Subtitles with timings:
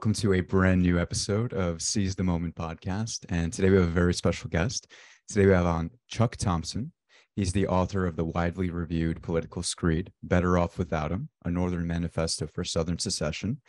[0.00, 3.26] welcome to a brand new episode of Seize the Moment podcast.
[3.28, 4.90] And today we have a very special guest.
[5.28, 6.92] Today we have on Chuck Thompson.
[7.36, 11.86] He's the author of the widely reviewed political screed, Better Off Without Him, a Northern
[11.86, 13.60] Manifesto for Southern Secession.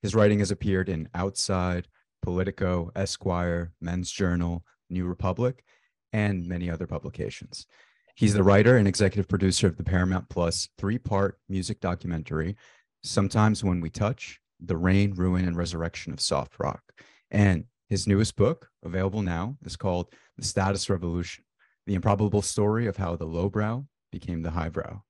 [0.00, 1.88] His writing has appeared in Outside,
[2.22, 5.64] Politico, Esquire, Men's Journal, New Republic,
[6.12, 7.66] and many other publications.
[8.14, 12.54] He's the writer and executive producer of the Paramount Plus three part music documentary,
[13.02, 16.82] Sometimes When We Touch, The Reign, Ruin, and Resurrection of Soft Rock.
[17.30, 21.44] And his newest book, available now, is called The Status Revolution
[21.86, 25.02] The Improbable Story of How the Lowbrow Became the Highbrow.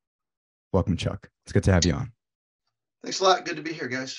[0.72, 1.28] Welcome, Chuck.
[1.44, 2.12] It's good to have you on.
[3.02, 3.44] Thanks a lot.
[3.44, 4.18] Good to be here, guys.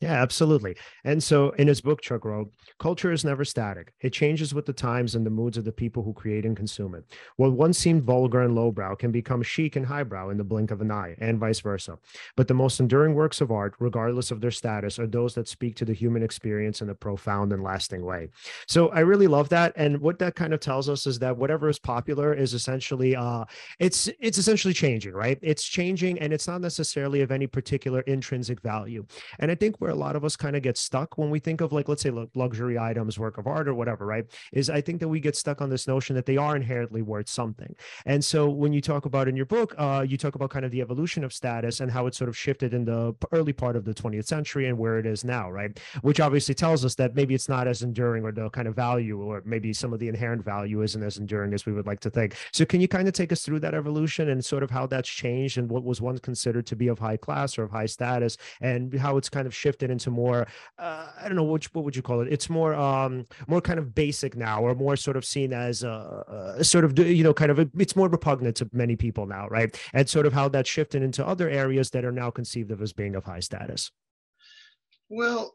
[0.00, 0.76] Yeah, absolutely.
[1.04, 3.94] And so in his book, Chuck wrote, culture is never static.
[4.02, 6.94] It changes with the times and the moods of the people who create and consume
[6.94, 7.04] it.
[7.36, 10.82] What once seemed vulgar and lowbrow can become chic and highbrow in the blink of
[10.82, 11.96] an eye, and vice versa.
[12.36, 15.76] But the most enduring works of art, regardless of their status, are those that speak
[15.76, 18.28] to the human experience in a profound and lasting way.
[18.68, 19.72] So I really love that.
[19.76, 23.46] And what that kind of tells us is that whatever is popular is essentially uh
[23.78, 25.38] it's it's essentially changing, right?
[25.40, 29.06] It's changing and it's not necessarily of any particular intrinsic value.
[29.38, 31.60] And I think where a lot of us kind of get stuck when we think
[31.60, 34.98] of like let's say luxury items work of art or whatever right is i think
[34.98, 37.74] that we get stuck on this notion that they are inherently worth something.
[38.04, 40.72] And so when you talk about in your book uh, you talk about kind of
[40.72, 43.84] the evolution of status and how it sort of shifted in the early part of
[43.84, 47.32] the 20th century and where it is now right which obviously tells us that maybe
[47.32, 50.44] it's not as enduring or the kind of value or maybe some of the inherent
[50.44, 52.34] value isn't as enduring as we would like to think.
[52.52, 55.08] So can you kind of take us through that evolution and sort of how that's
[55.08, 58.36] changed and what was once considered to be of high class or of high status
[58.60, 60.46] and how it's kind of shifted shifted into more
[60.78, 62.32] uh, I don't know which what would you call it?
[62.32, 66.54] It's more um more kind of basic now, or more sort of seen as a,
[66.58, 69.48] a sort of you know kind of a, it's more repugnant to many people now,
[69.48, 69.78] right?
[69.92, 72.92] And sort of how that shifted into other areas that are now conceived of as
[72.92, 73.90] being of high status.
[75.08, 75.52] Well,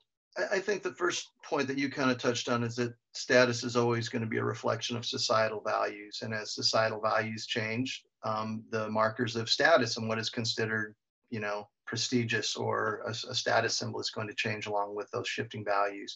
[0.52, 3.76] I think the first point that you kind of touched on is that status is
[3.76, 6.20] always going to be a reflection of societal values.
[6.22, 10.96] And as societal values change, um, the markers of status and what is considered,
[11.32, 15.28] you know, prestigious or a, a, status symbol is going to change along with those
[15.28, 16.16] shifting values.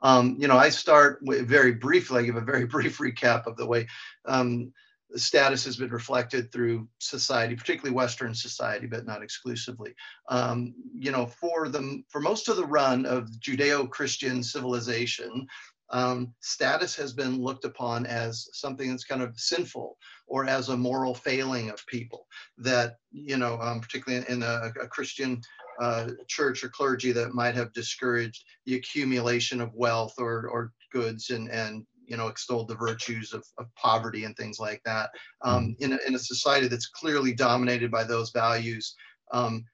[0.00, 3.56] Um, you know, I start with very briefly, I give a very brief recap of
[3.56, 3.88] the way
[4.24, 4.72] um,
[5.16, 9.96] status has been reflected through society, particularly Western society, but not exclusively.
[10.28, 15.44] Um, you know, for the for most of the run of Judeo-Christian civilization,
[15.90, 20.76] um, status has been looked upon as something that's kind of sinful or as a
[20.76, 22.26] moral failing of people
[22.58, 25.40] that you know um, particularly in a, a christian
[25.80, 31.30] uh, church or clergy that might have discouraged the accumulation of wealth or, or goods
[31.30, 35.10] and, and you know extolled the virtues of, of poverty and things like that
[35.42, 35.84] um, mm-hmm.
[35.84, 38.94] in, a, in a society that's clearly dominated by those values
[39.32, 39.64] um,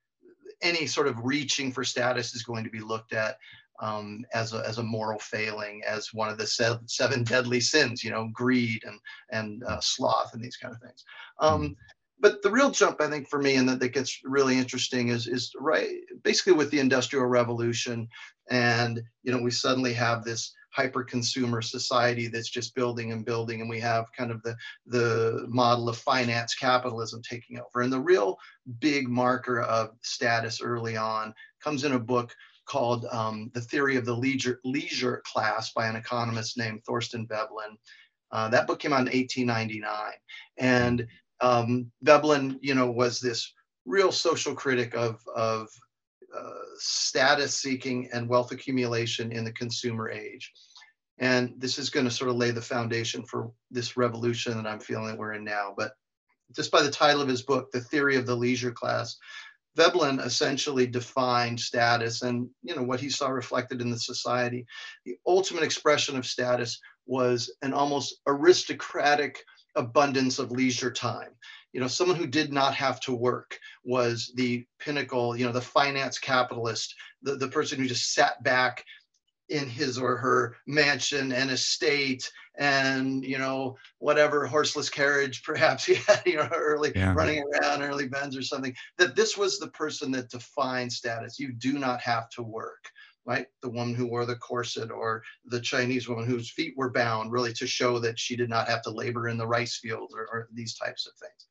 [0.63, 3.37] any sort of reaching for status is going to be looked at
[3.83, 8.03] um, as, a, as a moral failing, as one of the seven, seven deadly sins,
[8.03, 8.99] you know, greed and,
[9.31, 11.05] and uh, sloth and these kind of things.
[11.41, 11.73] Um, mm-hmm.
[12.21, 15.27] but the real jump, I think, for me, and that, that gets really interesting is,
[15.27, 15.91] is right,
[16.23, 18.09] basically with the Industrial Revolution.
[18.51, 23.61] And, you know, we suddenly have this hyper consumer society that's just building and building
[23.61, 24.57] and we have kind of the
[24.87, 28.39] the model of finance capitalism taking over and the real
[28.81, 32.35] big marker of status early on comes in a book
[32.67, 37.77] called um, The Theory of the Leisure, Leisure Class by an economist named Thorstein Veblen.
[38.31, 40.13] Uh, that book came out in 1899.
[40.59, 41.07] And
[41.41, 43.53] um, Veblen, you know, was this
[43.85, 45.69] real social critic of, of
[46.37, 50.51] uh, status seeking and wealth accumulation in the consumer age.
[51.19, 54.81] And this is going to sort of lay the foundation for this revolution that I'm
[54.81, 55.75] feeling that we're in now.
[55.77, 55.93] But
[56.57, 59.19] just by the title of his book, The Theory of the Leisure Class,
[59.77, 64.67] Veblen essentially defined status and you know what he saw reflected in the society.
[65.05, 69.43] The ultimate expression of status was an almost aristocratic
[69.75, 71.31] abundance of leisure time.
[71.73, 75.61] You know, someone who did not have to work was the pinnacle, you know, the
[75.61, 78.85] finance capitalist, the, the person who just sat back
[79.53, 85.95] in his or her mansion and estate and you know whatever horseless carriage perhaps he
[85.95, 87.15] had you know early yeah.
[87.15, 91.39] running around early Benz or something that this was the person that defined status.
[91.39, 92.91] You do not have to work
[93.25, 93.47] right?
[93.63, 97.53] The woman who wore the corset or the chinese woman whose feet were bound really
[97.53, 100.49] to show that she did not have to labor in the rice fields or, or
[100.53, 101.47] these types of things.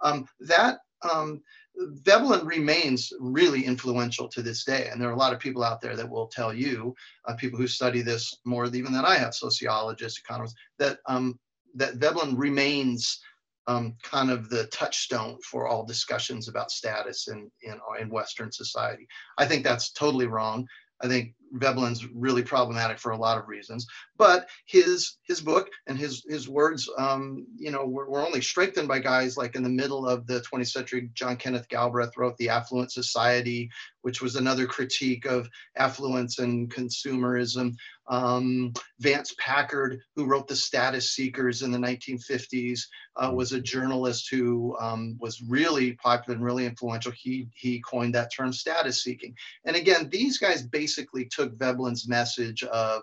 [0.00, 0.78] Um, that
[1.12, 1.42] um,
[1.78, 4.88] Veblen remains really influential to this day.
[4.90, 6.94] And there are a lot of people out there that will tell you,
[7.26, 11.38] uh, people who study this more even than I have, sociologists, economists, that, um,
[11.74, 13.20] that Veblen remains
[13.68, 19.06] um, kind of the touchstone for all discussions about status in, in, in Western society.
[19.36, 20.66] I think that's totally wrong.
[21.02, 23.86] I think Veblen's really problematic for a lot of reasons,
[24.16, 28.88] but his his book and his his words, um, you know, were, were, only strengthened
[28.88, 31.10] by guys like in the middle of the 20th century.
[31.14, 33.70] John Kenneth Galbraith wrote *The Affluent Society*,
[34.02, 37.74] which was another critique of affluence and consumerism.
[38.08, 42.80] Um, Vance Packard, who wrote *The Status Seekers* in the 1950s,
[43.16, 47.12] uh, was a journalist who um, was really popular and really influential.
[47.12, 49.34] He he coined that term "status seeking."
[49.64, 53.02] And again, these guys basically took Veblen's message of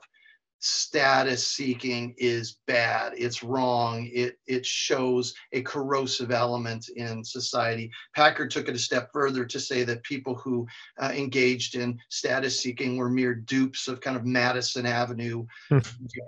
[0.65, 8.49] status seeking is bad it's wrong it it shows a corrosive element in society packard
[8.49, 10.65] took it a step further to say that people who
[10.99, 15.77] uh, engaged in status seeking were mere dupes of kind of madison avenue hmm.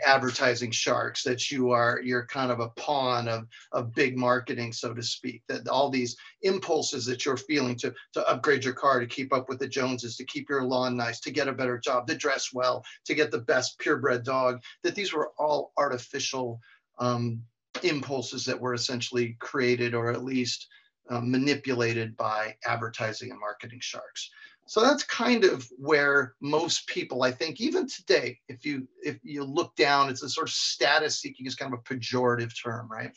[0.05, 4.93] advertising sharks that you are you're kind of a pawn of of big marketing so
[4.93, 9.07] to speak that all these impulses that you're feeling to to upgrade your car to
[9.07, 12.05] keep up with the joneses to keep your lawn nice to get a better job
[12.05, 16.59] to dress well to get the best purebred dog, that these were all artificial
[16.99, 17.41] um,
[17.83, 20.67] impulses that were essentially created or at least
[21.09, 24.29] uh, manipulated by advertising and marketing sharks.
[24.67, 29.45] So that's kind of where most people, I think, even today, if you if you
[29.45, 33.11] look down, it's a sort of status seeking is kind of a pejorative term, right?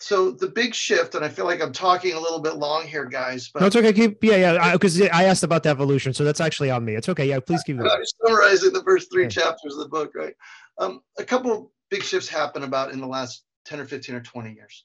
[0.00, 3.04] So the big shift, and I feel like I'm talking a little bit long here,
[3.04, 3.50] guys.
[3.52, 3.92] But no, it's okay.
[3.92, 4.72] Keep yeah, yeah.
[4.72, 6.94] Because I, I, asked about the evolution, so that's actually on me.
[6.94, 7.26] It's okay.
[7.26, 7.90] Yeah, please keep going.
[7.90, 9.28] I'm summarizing the first three yeah.
[9.28, 10.34] chapters of the book, right?
[10.78, 14.52] Um, a couple big shifts happen about in the last 10 or 15 or 20
[14.52, 14.84] years,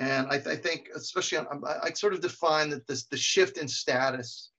[0.00, 3.56] and I, I think, especially, on, I, I sort of define that this the shift
[3.56, 4.50] in status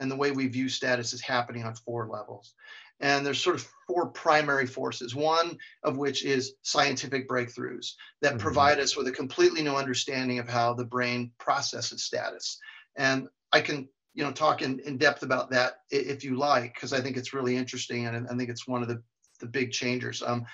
[0.00, 2.54] and the way we view status is happening on four levels.
[3.00, 8.38] And there's sort of four primary forces, one of which is scientific breakthroughs that mm-hmm.
[8.38, 12.58] provide us with a completely new understanding of how the brain processes status.
[12.96, 16.92] And I can, you know, talk in, in depth about that if you like, because
[16.92, 19.02] I think it's really interesting and I think it's one of the,
[19.40, 20.22] the big changers.
[20.22, 20.46] Um,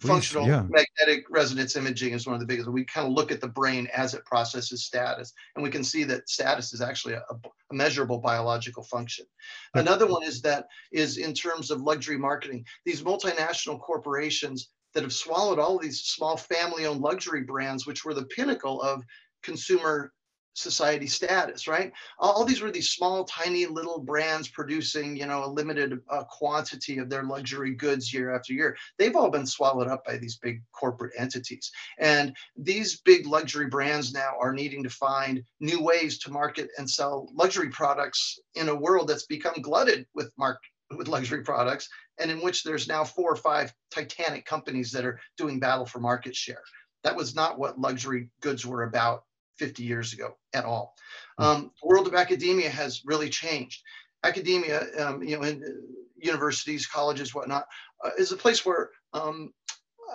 [0.00, 0.62] functional yeah.
[0.68, 2.68] magnetic resonance imaging is one of the biggest.
[2.68, 6.04] We kind of look at the brain as it processes status, and we can see
[6.04, 9.26] that status is actually a, a measurable biological function.
[9.74, 12.64] Another one is that is in terms of luxury marketing.
[12.84, 18.14] These multinational corporations that have swallowed all of these small family-owned luxury brands, which were
[18.14, 19.02] the pinnacle of
[19.42, 20.12] consumer
[20.56, 21.92] society status, right?
[22.18, 26.98] All, these were these small, tiny little brands producing, you know, a limited uh, quantity
[26.98, 28.76] of their luxury goods year after year.
[28.98, 31.70] They've all been swallowed up by these big corporate entities.
[31.98, 36.88] And these big luxury brands now are needing to find new ways to market and
[36.88, 40.58] sell luxury products in a world that's become glutted with mark
[40.96, 41.88] with luxury products
[42.18, 45.98] and in which there's now four or five titanic companies that are doing battle for
[45.98, 46.62] market share.
[47.02, 49.24] That was not what luxury goods were about
[49.58, 50.94] 50 years ago at all.
[51.38, 51.44] Hmm.
[51.44, 53.82] Um, the world of academia has really changed.
[54.24, 55.68] Academia, um, you know, in uh,
[56.16, 57.66] universities, colleges, whatnot,
[58.04, 59.52] uh, is a place where um,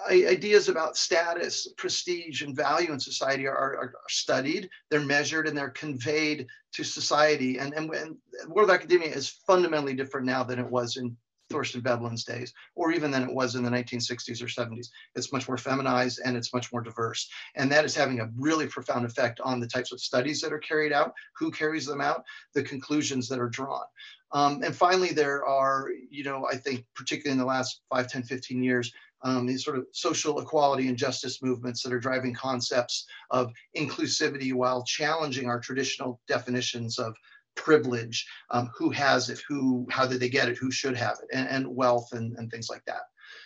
[0.09, 5.69] ideas about status, prestige, and value in society are, are, studied, they're measured, and they're
[5.69, 7.57] conveyed to society.
[7.57, 11.15] And, and, and the world of academia is fundamentally different now than it was in
[11.51, 14.87] Thorstein Veblen's days, or even than it was in the 1960s or 70s.
[15.15, 17.29] It's much more feminized and it's much more diverse.
[17.55, 20.59] And that is having a really profound effect on the types of studies that are
[20.59, 23.85] carried out, who carries them out, the conclusions that are drawn.
[24.33, 28.23] Um, and finally, there are, you know, I think particularly in the last 5, 10,
[28.23, 28.93] 15 years,
[29.23, 34.53] um, these sort of social equality and justice movements that are driving concepts of inclusivity
[34.53, 37.15] while challenging our traditional definitions of
[37.55, 41.35] privilege, um, who has it, who, how did they get it, who should have it,
[41.35, 43.01] and, and wealth and, and things like that.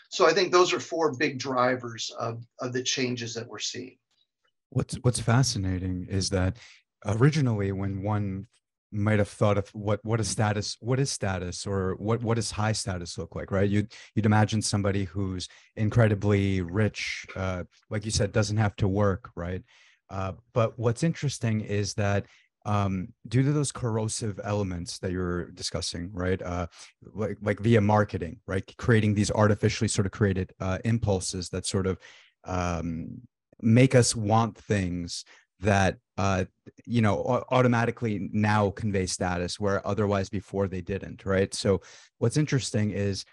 [0.10, 3.98] So I think those are four big drivers of, of the changes that we're seeing.
[4.70, 6.58] What's what's fascinating is that
[7.06, 8.48] originally when one
[8.92, 12.52] might have thought of what what is status what is status or what what does
[12.52, 18.12] high status look like right you'd you'd imagine somebody who's incredibly rich uh, like you
[18.12, 19.64] said doesn't have to work right
[20.10, 22.26] uh, but what's interesting is that
[22.66, 26.42] um, due to those corrosive elements that you're discussing, right?
[26.42, 26.68] Uh,
[27.14, 28.64] like like via marketing, right?
[28.78, 32.00] Creating these artificially sort of created uh, impulses that sort of
[32.44, 33.22] um,
[33.62, 35.26] make us want things
[35.60, 36.46] that uh,
[36.86, 41.54] you know automatically now convey status where otherwise before they didn't, right?
[41.54, 41.82] So
[42.18, 43.26] what's interesting is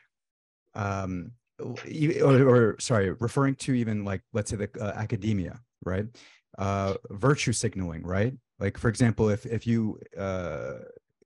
[0.74, 6.06] um, or, or, sorry, referring to even like let's say the uh, academia, right?
[6.58, 8.34] Uh, virtue signaling, right?
[8.62, 10.74] Like for example if if you uh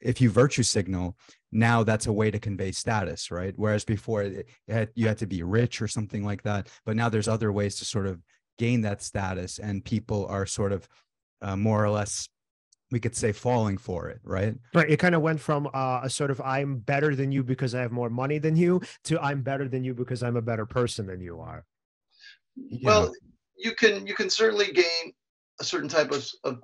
[0.00, 1.16] if you virtue signal
[1.52, 5.26] now that's a way to convey status right whereas before it had, you had to
[5.26, 8.20] be rich or something like that but now there's other ways to sort of
[8.58, 10.88] gain that status and people are sort of
[11.42, 12.28] uh, more or less
[12.92, 14.54] we could say falling for it, right?
[14.72, 14.88] Right.
[14.88, 17.80] It kind of went from uh, a sort of I'm better than you because I
[17.80, 21.06] have more money than you to I'm better than you because I'm a better person
[21.06, 21.64] than you are.
[22.82, 23.12] Well,
[23.56, 25.12] you can you can certainly gain
[25.60, 26.60] a certain type of, of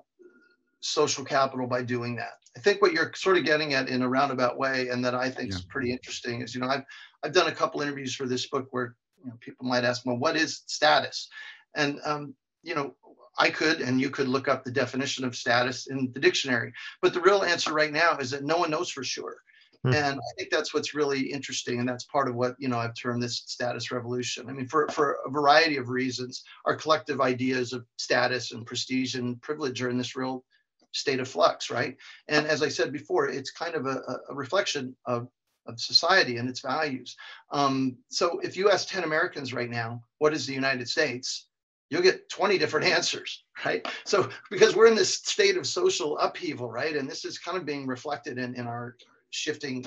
[0.82, 2.34] social capital by doing that.
[2.56, 5.30] I think what you're sort of getting at in a roundabout way, and that I
[5.30, 5.56] think yeah.
[5.56, 6.84] is pretty interesting, is you know I've
[7.22, 10.18] I've done a couple interviews for this book where you know, people might ask, well,
[10.18, 11.28] what is status?
[11.74, 12.94] And um, you know,
[13.38, 16.72] I could and you could look up the definition of status in the dictionary.
[17.00, 19.36] But the real answer right now is that no one knows for sure.
[19.84, 19.94] Hmm.
[19.94, 22.94] And I think that's what's really interesting, and that's part of what you know I've
[22.94, 24.48] termed this status revolution.
[24.48, 29.16] I mean, for for a variety of reasons, our collective ideas of status and prestige
[29.16, 30.44] and privilege are in this real
[30.92, 31.96] state of flux, right?
[32.28, 35.28] And as I said before, it's kind of a, a reflection of
[35.66, 37.16] of society and its values.
[37.50, 41.46] Um, so if you ask 10 Americans right now, what is the United States?
[41.90, 43.86] You'll get 20 different answers, right?
[44.04, 46.96] So because we're in this state of social upheaval, right?
[46.96, 48.96] And this is kind of being reflected in, in our
[49.30, 49.86] shifting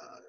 [0.00, 0.20] uh,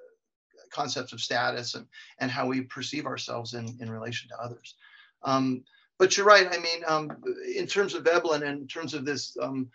[0.72, 1.86] concepts of status and,
[2.20, 4.76] and how we perceive ourselves in, in relation to others.
[5.24, 5.64] Um,
[5.98, 6.48] but you're right.
[6.48, 7.10] I mean, um,
[7.56, 9.70] in terms of Veblen and in terms of this um,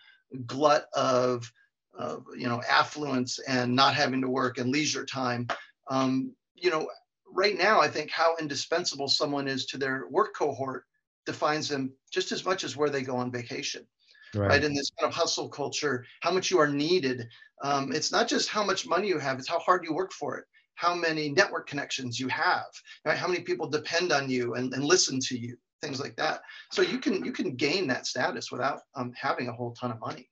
[0.46, 1.50] glut of
[1.98, 5.46] of you know affluence and not having to work and leisure time
[5.90, 6.88] um, you know
[7.32, 10.84] right now i think how indispensable someone is to their work cohort
[11.26, 13.86] defines them just as much as where they go on vacation
[14.34, 14.64] right, right?
[14.64, 17.28] in this kind of hustle culture how much you are needed
[17.62, 20.38] um, it's not just how much money you have it's how hard you work for
[20.38, 20.44] it
[20.74, 22.66] how many network connections you have
[23.04, 23.18] right?
[23.18, 26.82] how many people depend on you and, and listen to you things like that so
[26.82, 30.28] you can you can gain that status without um, having a whole ton of money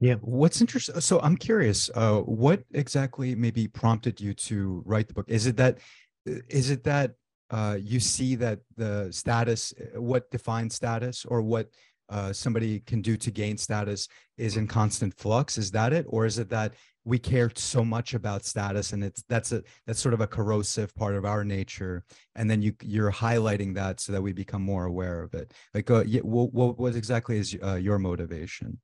[0.00, 0.16] yeah.
[0.16, 1.00] What's interesting?
[1.00, 1.88] So I'm curious.
[1.94, 5.26] Uh, what exactly maybe prompted you to write the book?
[5.28, 5.78] Is it that?
[6.26, 7.14] Is it that
[7.50, 11.70] uh, you see that the status, what defines status, or what
[12.08, 15.58] uh, somebody can do to gain status is in constant flux?
[15.58, 19.22] Is that it, or is it that we care so much about status and it's
[19.28, 22.02] that's a that's sort of a corrosive part of our nature
[22.34, 25.90] and then you you're highlighting that so that we become more aware of it like
[25.90, 28.78] uh, what, what exactly is uh, your motivation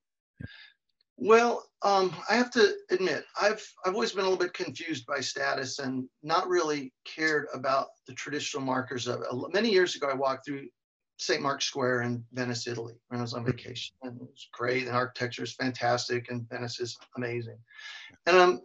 [1.23, 5.19] well, um, I have to admit, I've I've always been a little bit confused by
[5.19, 9.27] status and not really cared about the traditional markers of it.
[9.53, 10.67] Many years ago, I walked through
[11.21, 11.39] St.
[11.39, 14.87] Mark's Square in Venice, Italy, when I was on vacation, and it was great.
[14.87, 17.59] And architecture is fantastic, and Venice is amazing.
[18.25, 18.61] And um,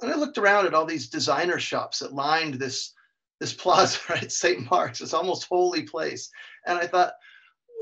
[0.00, 2.94] and I looked around at all these designer shops that lined this
[3.40, 4.70] this plaza right St.
[4.70, 6.30] Mark's, this almost holy place,
[6.66, 7.12] and I thought,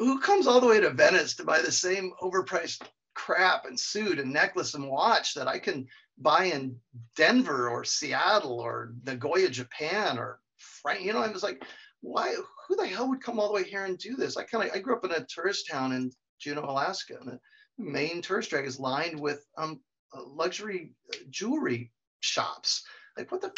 [0.01, 2.83] who comes all the way to Venice to buy the same overpriced
[3.15, 5.87] crap and suit and necklace and watch that I can
[6.19, 6.75] buy in
[7.15, 11.05] Denver or Seattle or Nagoya, Japan or Frank.
[11.05, 11.63] You know, I was like,
[12.01, 12.35] why?
[12.69, 14.37] Who the hell would come all the way here and do this?
[14.37, 17.39] I kind of I grew up in a tourist town in Juneau, Alaska, and the
[17.79, 19.81] main tourist drag is lined with um,
[20.17, 22.85] uh, luxury uh, jewelry shops.
[23.17, 23.53] Like what the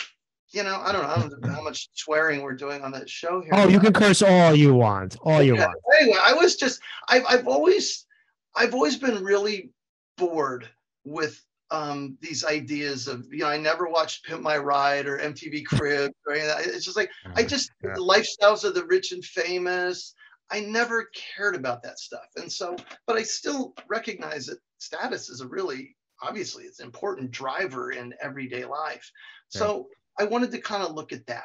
[0.50, 3.09] you know, I don't know, I don't know how much swearing we're doing on that
[3.09, 3.50] show here.
[3.53, 5.67] Oh, you can curse all you want, all you yeah.
[5.67, 5.79] want.
[6.00, 8.07] Anyway, I was just, I've, I've always
[8.57, 9.71] I've always been really
[10.17, 10.69] bored
[11.05, 15.65] with um, these ideas of you know I never watched Pimp My Ride or MTV
[15.67, 16.73] Crib or anything.
[16.75, 17.95] It's just like I just yeah.
[17.95, 20.15] the lifestyles of the rich and famous.
[20.51, 25.41] I never cared about that stuff, and so but I still recognize that status is
[25.41, 29.11] a really obviously it's an important driver in everyday life.
[29.55, 29.59] Yeah.
[29.59, 31.45] So I wanted to kind of look at that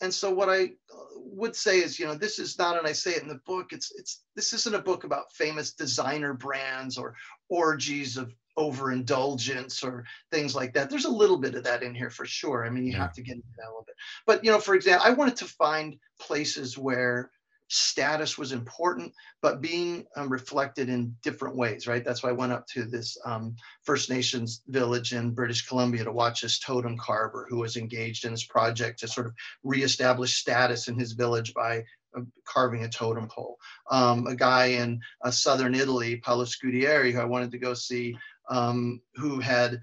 [0.00, 2.92] and so what I uh, would say is, you know, this is not, and I
[2.92, 6.96] say it in the book, it's it's this isn't a book about famous designer brands
[6.96, 7.14] or
[7.48, 10.90] orgies of overindulgence or things like that.
[10.90, 12.66] There's a little bit of that in here for sure.
[12.66, 12.98] I mean, you yeah.
[12.98, 13.96] have to get into that a little bit.
[14.26, 17.30] But you know, for example, I wanted to find places where
[17.68, 19.12] status was important,
[19.42, 22.04] but being um, reflected in different ways, right?
[22.04, 26.12] That's why I went up to this um, First Nations village in British Columbia to
[26.12, 30.88] watch this totem carver who was engaged in this project to sort of reestablish status
[30.88, 31.84] in his village by
[32.16, 33.58] uh, carving a totem pole.
[33.90, 38.16] Um, a guy in uh, southern Italy, Paolo Scudieri, who I wanted to go see,
[38.48, 39.80] um, who had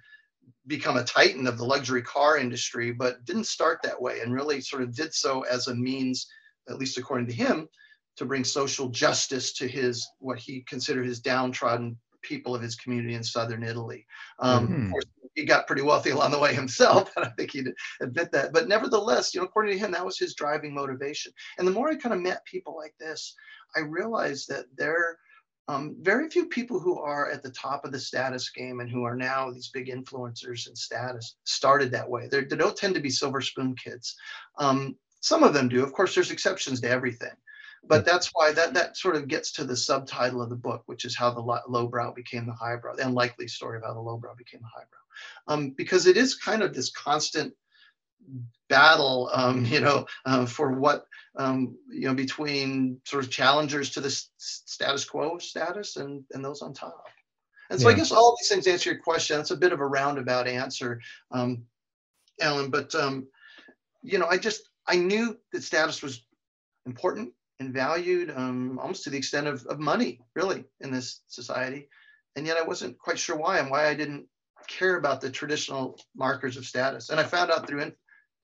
[0.67, 4.61] become a titan of the luxury car industry, but didn't start that way and really
[4.61, 6.27] sort of did so as a means
[6.69, 7.67] at least according to him,
[8.17, 13.13] to bring social justice to his what he considered his downtrodden people of his community
[13.13, 14.05] in southern Italy.
[14.39, 14.85] Um, mm-hmm.
[14.85, 15.05] Of course,
[15.35, 18.53] he got pretty wealthy along the way himself, and I think he'd admit that.
[18.53, 21.33] But nevertheless, you know, according to him, that was his driving motivation.
[21.57, 23.35] And the more I kind of met people like this,
[23.75, 25.19] I realized that there
[25.67, 29.03] um, very few people who are at the top of the status game and who
[29.03, 32.27] are now these big influencers in status started that way.
[32.27, 34.15] They're, they do not tend to be silver spoon kids.
[34.59, 35.83] Um, some of them do.
[35.83, 37.35] Of course, there's exceptions to everything.
[37.87, 41.05] but that's why that that sort of gets to the subtitle of the book, which
[41.05, 44.61] is how the lowbrow became the highbrow, the unlikely story of how the lowbrow became
[44.61, 44.99] the highbrow,
[45.47, 47.53] um, because it is kind of this constant
[48.69, 51.05] battle, um, you know, uh, for what
[51.37, 56.61] um, you know between sort of challengers to the status quo status and and those
[56.61, 57.05] on top.
[57.69, 57.95] And so yeah.
[57.95, 59.39] I guess all these things answer your question.
[59.39, 61.01] It's a bit of a roundabout answer,
[61.31, 61.63] um,
[62.39, 63.27] Alan, but um,
[64.03, 66.25] you know, I just I knew that status was
[66.85, 71.89] important and valued um, almost to the extent of, of money, really, in this society.
[72.35, 74.27] And yet I wasn't quite sure why and why I didn't
[74.67, 77.09] care about the traditional markers of status.
[77.09, 77.93] And I found out through in,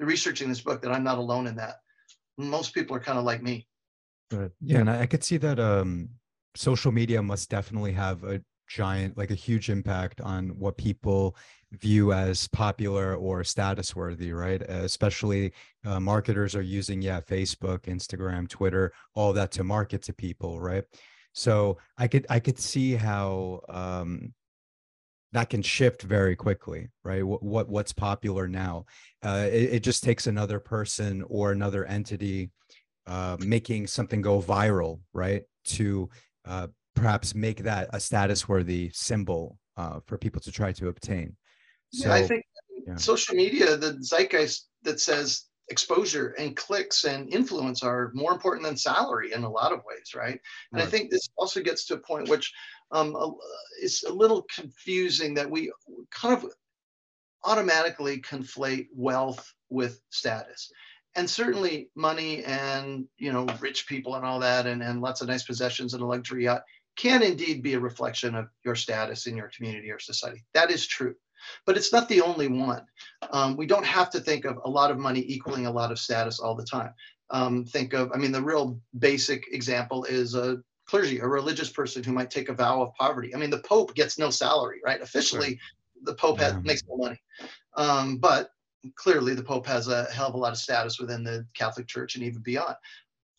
[0.05, 1.77] researching this book that I'm not alone in that.
[2.37, 3.67] Most people are kind of like me.
[4.31, 4.51] Right.
[4.61, 6.09] Yeah, and I, I could see that um,
[6.55, 11.35] social media must definitely have a giant, like a huge impact on what people
[11.73, 14.61] view as popular or status worthy, right?
[14.61, 15.51] Especially
[15.85, 20.85] uh, marketers are using, yeah, Facebook, Instagram, Twitter, all that to market to people, right?
[21.33, 24.33] So I could I could see how um,
[25.33, 27.25] that can shift very quickly, right?
[27.25, 28.85] What, what what's popular now?
[29.23, 32.51] Uh, it, it, just takes another person or another entity
[33.07, 35.43] uh, making something go viral, right?
[35.65, 36.09] To
[36.45, 41.35] uh, perhaps make that a status worthy symbol uh, for people to try to obtain.
[41.93, 42.43] So, yeah, I think
[42.87, 42.95] yeah.
[42.95, 48.75] social media, the zeitgeist that says exposure and clicks and influence are more important than
[48.75, 50.39] salary in a lot of ways, right?
[50.71, 50.83] And right.
[50.83, 52.51] I think this also gets to a point which
[52.91, 53.15] um,
[53.81, 55.71] is a little confusing that we
[56.11, 56.45] kind of
[57.43, 60.71] automatically conflate wealth with status
[61.15, 65.27] and certainly money and you know rich people and all that and, and lots of
[65.27, 66.61] nice possessions and a luxury yacht
[66.97, 70.85] can indeed be a reflection of your status in your community or society that is
[70.85, 71.15] true
[71.65, 72.85] but it's not the only one.
[73.31, 75.99] Um, we don't have to think of a lot of money equaling a lot of
[75.99, 76.93] status all the time.
[77.29, 82.03] Um, think of, I mean, the real basic example is a clergy, a religious person
[82.03, 83.33] who might take a vow of poverty.
[83.33, 85.01] I mean, the Pope gets no salary, right?
[85.01, 85.59] Officially, right.
[86.03, 87.17] the Pope has, makes no money.
[87.77, 88.49] Um, but
[88.95, 92.15] clearly, the Pope has a hell of a lot of status within the Catholic Church
[92.15, 92.75] and even beyond.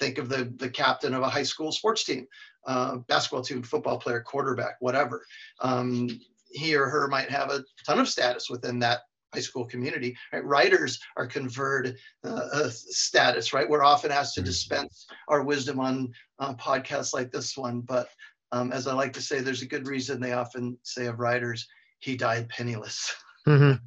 [0.01, 2.27] Think of the, the captain of a high school sports team,
[2.67, 5.23] uh, basketball team, football player, quarterback, whatever.
[5.61, 6.09] Um,
[6.53, 9.01] he or her might have a ton of status within that
[9.35, 10.17] high school community.
[10.33, 10.45] Right?
[10.45, 13.69] Writers are conferred uh, status, right?
[13.69, 14.47] We're often asked to mm-hmm.
[14.47, 18.09] dispense our wisdom on uh, podcasts like this one, but
[18.53, 21.67] um, as I like to say, there's a good reason they often say of writers,
[22.01, 23.15] he died penniless.
[23.47, 23.83] Mm-hmm.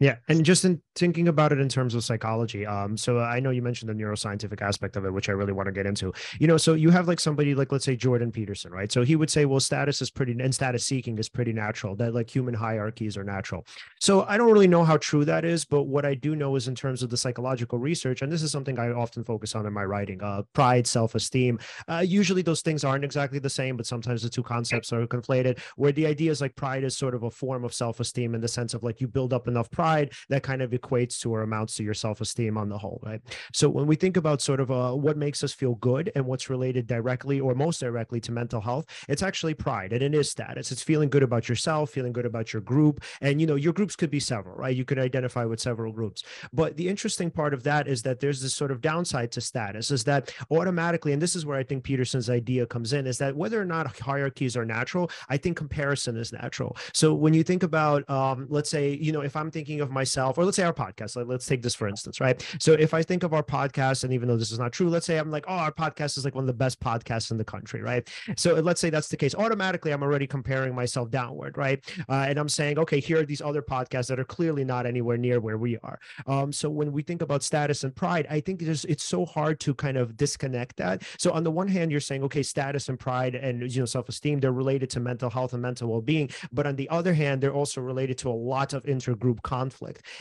[0.00, 3.50] Yeah, and just in thinking about it in terms of psychology, um, so I know
[3.50, 6.12] you mentioned the neuroscientific aspect of it, which I really want to get into.
[6.38, 8.90] You know, so you have like somebody like let's say Jordan Peterson, right?
[8.90, 11.94] So he would say, well, status is pretty and status seeking is pretty natural.
[11.96, 13.66] That like human hierarchies are natural.
[14.00, 16.68] So I don't really know how true that is, but what I do know is
[16.68, 19.72] in terms of the psychological research, and this is something I often focus on in
[19.72, 21.60] my writing: uh, pride, self-esteem.
[21.88, 25.60] Uh, usually those things aren't exactly the same, but sometimes the two concepts are conflated.
[25.76, 28.48] Where the idea is like pride is sort of a form of self-esteem in the
[28.48, 29.83] sense of like you build up enough pride
[30.28, 33.20] that kind of equates to or amounts to your self-esteem on the whole, right?
[33.52, 36.50] So when we think about sort of uh, what makes us feel good and what's
[36.50, 40.72] related directly or most directly to mental health, it's actually pride and it is status.
[40.72, 43.96] It's feeling good about yourself, feeling good about your group, and you know your groups
[43.96, 44.76] could be several, right?
[44.76, 46.24] You could identify with several groups.
[46.52, 49.90] But the interesting part of that is that there's this sort of downside to status,
[49.90, 53.36] is that automatically, and this is where I think Peterson's idea comes in, is that
[53.36, 56.76] whether or not hierarchies are natural, I think comparison is natural.
[56.92, 60.04] So when you think about, um, let's say, you know, if I'm thinking of myself
[60.04, 61.16] myself, or let's say our podcast.
[61.16, 62.44] Like, let's take this for instance, right?
[62.60, 65.06] So if I think of our podcast, and even though this is not true, let's
[65.06, 67.44] say I'm like, oh, our podcast is like one of the best podcasts in the
[67.44, 68.08] country, right?
[68.36, 69.34] So let's say that's the case.
[69.34, 71.82] Automatically, I'm already comparing myself downward, right?
[72.08, 75.16] Uh, and I'm saying, okay, here are these other podcasts that are clearly not anywhere
[75.16, 75.98] near where we are.
[76.26, 79.58] Um, so when we think about status and pride, I think it's it's so hard
[79.60, 81.02] to kind of disconnect that.
[81.18, 84.40] So on the one hand, you're saying, okay, status and pride and you know self-esteem,
[84.40, 87.80] they're related to mental health and mental well-being, but on the other hand, they're also
[87.80, 89.63] related to a lot of intergroup conflict.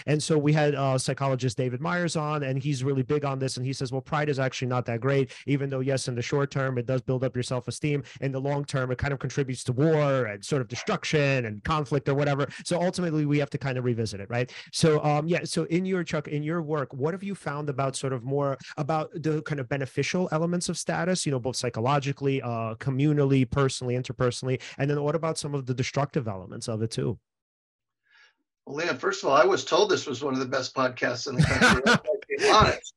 [0.08, 3.58] And so we had uh, psychologist David Myers on, and he's really big on this.
[3.58, 6.22] And he says, well, pride is actually not that great, even though, yes, in the
[6.22, 8.04] short term, it does build up your self esteem.
[8.22, 11.64] In the long term, it kind of contributes to war and sort of destruction and
[11.64, 12.48] conflict or whatever.
[12.66, 14.52] So ultimately, we have to kind of revisit it, right?
[14.72, 15.44] So, um, yeah.
[15.44, 18.58] So in your Chuck, in your work, what have you found about sort of more
[18.78, 21.26] about the kind of beneficial elements of status?
[21.26, 25.74] You know, both psychologically, uh, communally, personally, interpersonally, and then what about some of the
[25.74, 27.18] destructive elements of it too?
[28.66, 31.28] Well, Leon, first of all, I was told this was one of the best podcasts
[31.28, 31.94] in the country.
[32.54, 32.94] honest.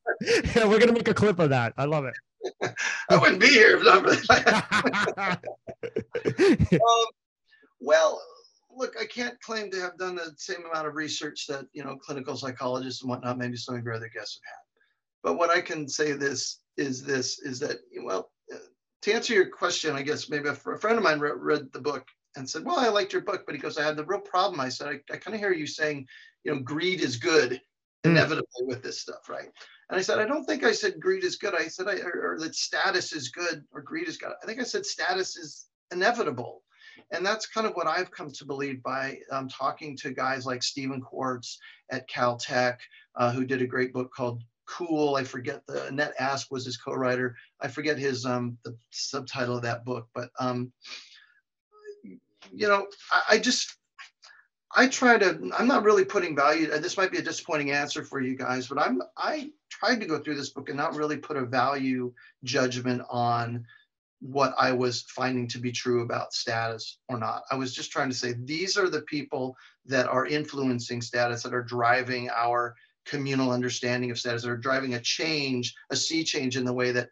[0.56, 1.74] yeah, we're gonna make a clip of that.
[1.76, 2.14] I love it.
[3.10, 5.42] I wouldn't be here if not for that.
[6.72, 7.06] um,
[7.80, 8.22] well,
[8.70, 11.96] look, I can't claim to have done the same amount of research that you know
[11.96, 13.38] clinical psychologists and whatnot.
[13.38, 15.30] Maybe some of your other guests have had.
[15.30, 18.30] but what I can say this is this is that well,
[19.02, 21.80] to answer your question, I guess maybe a, a friend of mine re- read the
[21.80, 24.20] book and said, "Well, I liked your book," but he goes, "I had the real
[24.20, 26.06] problem." I said, "I, I kind of hear you saying,
[26.44, 27.60] you know, greed is good
[28.04, 28.10] hmm.
[28.10, 29.48] inevitably with this stuff, right?"
[29.90, 31.54] And I said, "I don't think I said greed is good.
[31.54, 34.32] I said, I, or, or that status is good or greed is good.
[34.42, 36.62] I think I said status is inevitable."
[37.12, 40.62] And that's kind of what I've come to believe by um, talking to guys like
[40.62, 41.58] Stephen Quartz
[41.90, 42.78] at Caltech,
[43.16, 45.14] uh, who did a great book called Cool.
[45.14, 47.36] I forget the Anette Asp was his co-writer.
[47.60, 50.72] I forget his um, the subtitle of that book, but um,
[52.52, 53.76] you know, I, I just
[54.74, 55.50] I try to.
[55.58, 56.66] I'm not really putting value.
[56.78, 60.18] This might be a disappointing answer for you guys, but I'm I tried to go
[60.18, 62.12] through this book and not really put a value
[62.44, 63.64] judgment on
[64.20, 67.42] what I was finding to be true about status or not.
[67.50, 71.54] I was just trying to say these are the people that are influencing status, that
[71.54, 76.56] are driving our communal understanding of status, that are driving a change, a sea change
[76.56, 77.10] in the way that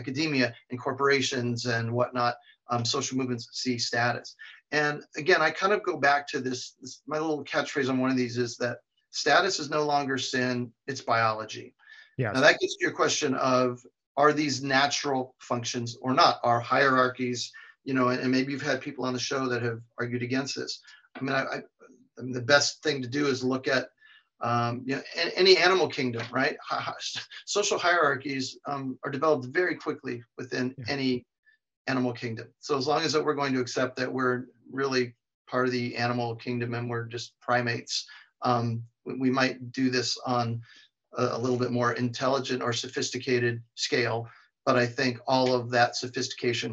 [0.00, 2.36] academia and corporations and whatnot,
[2.68, 4.34] um, social movements see status.
[4.72, 8.10] And again, I kind of go back to this, this, my little catchphrase on one
[8.10, 8.78] of these is that
[9.10, 11.74] status is no longer sin, it's biology.
[12.18, 12.32] Yeah.
[12.32, 13.80] Now that gets to your question of
[14.16, 16.40] are these natural functions or not?
[16.42, 17.52] Are hierarchies,
[17.84, 20.56] you know, and, and maybe you've had people on the show that have argued against
[20.56, 20.80] this.
[21.14, 21.56] I mean, I, I,
[22.18, 23.88] I mean, the best thing to do is look at
[24.40, 25.02] um, you know,
[25.34, 26.56] any animal kingdom, right?
[27.46, 30.84] Social hierarchies um, are developed very quickly within yeah.
[30.88, 31.26] any
[31.86, 32.48] animal kingdom.
[32.60, 35.14] So as long as that we're going to accept that we're really
[35.48, 38.06] part of the animal kingdom and we're just primates,
[38.42, 40.60] um, we, might do this on
[41.16, 44.28] a, a, little bit more intelligent or sophisticated scale.
[44.64, 46.68] But I think all of that sophistication,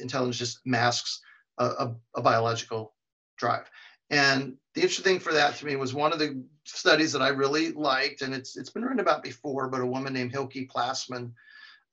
[0.00, 1.20] intelligence, just masks
[1.58, 2.94] a, a, a biological
[3.38, 3.70] drive.
[4.10, 7.28] And the interesting thing for that to me was one of the studies that I
[7.28, 11.32] really liked, and it's it's been written about before, but a woman named Hilke Plassmann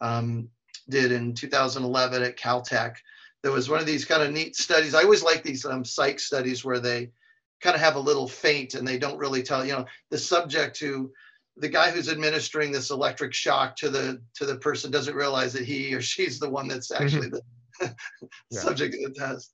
[0.01, 0.49] um,
[0.89, 2.95] did in 2011 at Caltech.
[3.43, 4.93] There was one of these kind of neat studies.
[4.93, 7.11] I always like these um, psych studies where they
[7.61, 10.77] kind of have a little feint and they don't really tell you know the subject
[10.77, 11.11] to
[11.57, 15.65] the guy who's administering this electric shock to the to the person doesn't realize that
[15.65, 17.03] he or she's the one that's mm-hmm.
[17.03, 17.41] actually the
[18.49, 18.59] yeah.
[18.59, 19.53] subject of the test.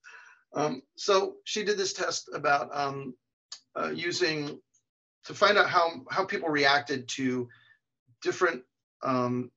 [0.55, 3.13] Um, so she did this test about um,
[3.75, 4.59] uh, using
[5.25, 7.47] to find out how how people reacted to
[8.21, 8.63] different
[9.03, 9.51] um,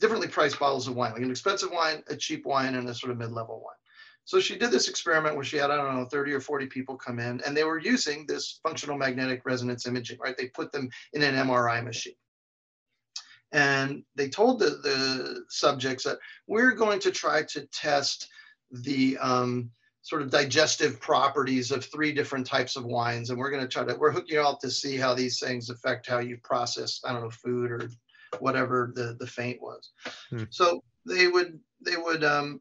[0.00, 3.12] differently priced bottles of wine, like an expensive wine, a cheap wine, and a sort
[3.12, 3.74] of mid-level wine.
[4.24, 6.96] So she did this experiment where she had, I don't know, 30 or 40 people
[6.96, 10.36] come in and they were using this functional magnetic resonance imaging, right?
[10.36, 12.14] They put them in an MRI machine.
[13.52, 18.28] And they told the, the subjects that we're going to try to test
[18.70, 19.70] the um,
[20.02, 23.30] sort of digestive properties of three different types of wines.
[23.30, 25.70] And we're going to try to, we're hooking you up to see how these things
[25.70, 27.90] affect how you process, I don't know, food or
[28.38, 29.90] whatever the the feint was.
[30.30, 30.44] Hmm.
[30.50, 32.60] So they would they would um,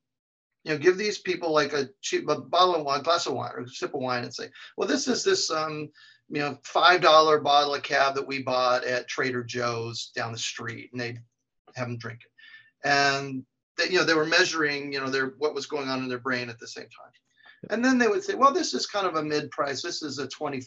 [0.63, 3.51] you know give these people like a cheap a bottle of wine, glass of wine,
[3.53, 5.89] or a sip of wine, and say, well, this is this um,
[6.29, 10.37] you know five dollar bottle of cab that we bought at Trader Joe's down the
[10.37, 11.17] street, and they
[11.75, 13.43] have them drink it, and
[13.77, 16.19] they, you know they were measuring you know their what was going on in their
[16.19, 17.11] brain at the same time.
[17.69, 19.81] And then they would say, well, this is kind of a mid price.
[19.81, 20.65] This is a $25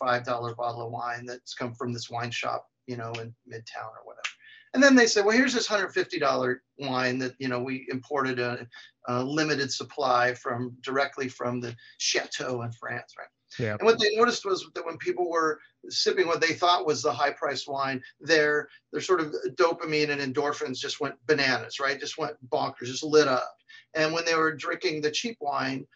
[0.57, 4.29] bottle of wine that's come from this wine shop, you know, in Midtown or whatever.
[4.75, 8.67] And then they say, well, here's this $150 wine that, you know, we imported a,
[9.07, 13.29] a, limited supply from directly from the chateau in France, right?
[13.59, 13.77] Yeah.
[13.79, 17.13] And what they noticed was that when people were sipping what they thought was the
[17.13, 22.01] high priced wine, their their sort of dopamine and endorphins just went bananas, right?
[22.01, 23.55] Just went bonkers, just lit up.
[23.93, 25.87] And when they were drinking the cheap wine,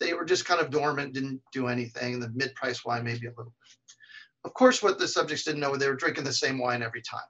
[0.00, 2.18] they were just kind of dormant, didn't do anything.
[2.18, 3.94] The mid priced wine maybe a little bit.
[4.44, 7.20] Of course, what the subjects didn't know, they were drinking the same wine every time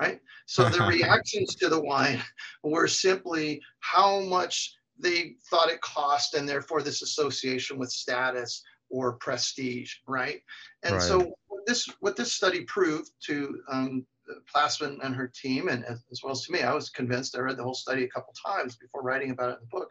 [0.00, 0.20] right?
[0.46, 2.20] So the reactions to the wine
[2.62, 9.12] were simply how much they thought it cost and therefore this association with status or
[9.14, 10.40] prestige, right?
[10.82, 11.02] And right.
[11.02, 14.06] so what this what this study proved to um,
[14.52, 17.36] Plassmann and her team, and as well as to me, I was convinced.
[17.36, 19.90] I read the whole study a couple times before writing about it in the book.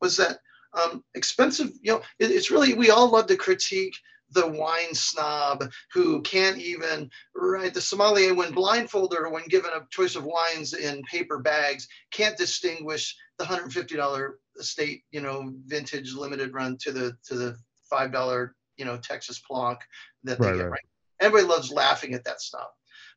[0.00, 0.38] Was that
[0.74, 1.70] um, expensive?
[1.82, 3.96] You know, it, it's really we all love to critique
[4.32, 9.86] the wine snob who can't even right the sommelier when blindfolded or when given a
[9.90, 16.52] choice of wines in paper bags can't distinguish the $150 estate you know vintage limited
[16.52, 17.56] run to the to the
[17.88, 19.78] five dollar you know texas plonk
[20.24, 20.70] that they right, get right.
[20.70, 20.80] right?
[21.20, 22.68] Everybody loves laughing at that stuff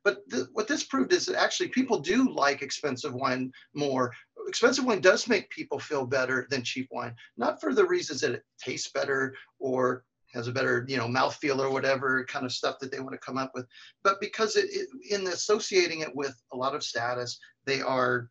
[0.03, 4.11] but th- what this proved is that actually people do like expensive wine more.
[4.47, 8.31] Expensive wine does make people feel better than cheap wine not for the reasons that
[8.31, 12.79] it tastes better or has a better you know mouthfeel or whatever kind of stuff
[12.79, 13.65] that they want to come up with.
[14.03, 18.29] But because it, it in associating it with a lot of status they are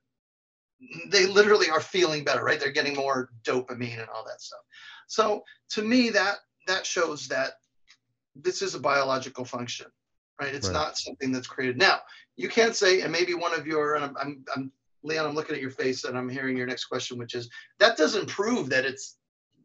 [1.08, 2.58] they literally are feeling better right?
[2.58, 4.60] They're getting more dopamine and all that stuff.
[5.06, 6.36] So to me that
[6.66, 7.52] that shows that
[8.34, 9.86] this is a biological function
[10.40, 10.54] right?
[10.54, 10.74] It's right.
[10.74, 11.76] not something that's created.
[11.76, 11.98] Now
[12.36, 15.54] you can't say and maybe one of your and I'm, I'm, I'm leon i'm looking
[15.54, 18.84] at your face and i'm hearing your next question which is that doesn't prove that
[18.84, 19.16] it's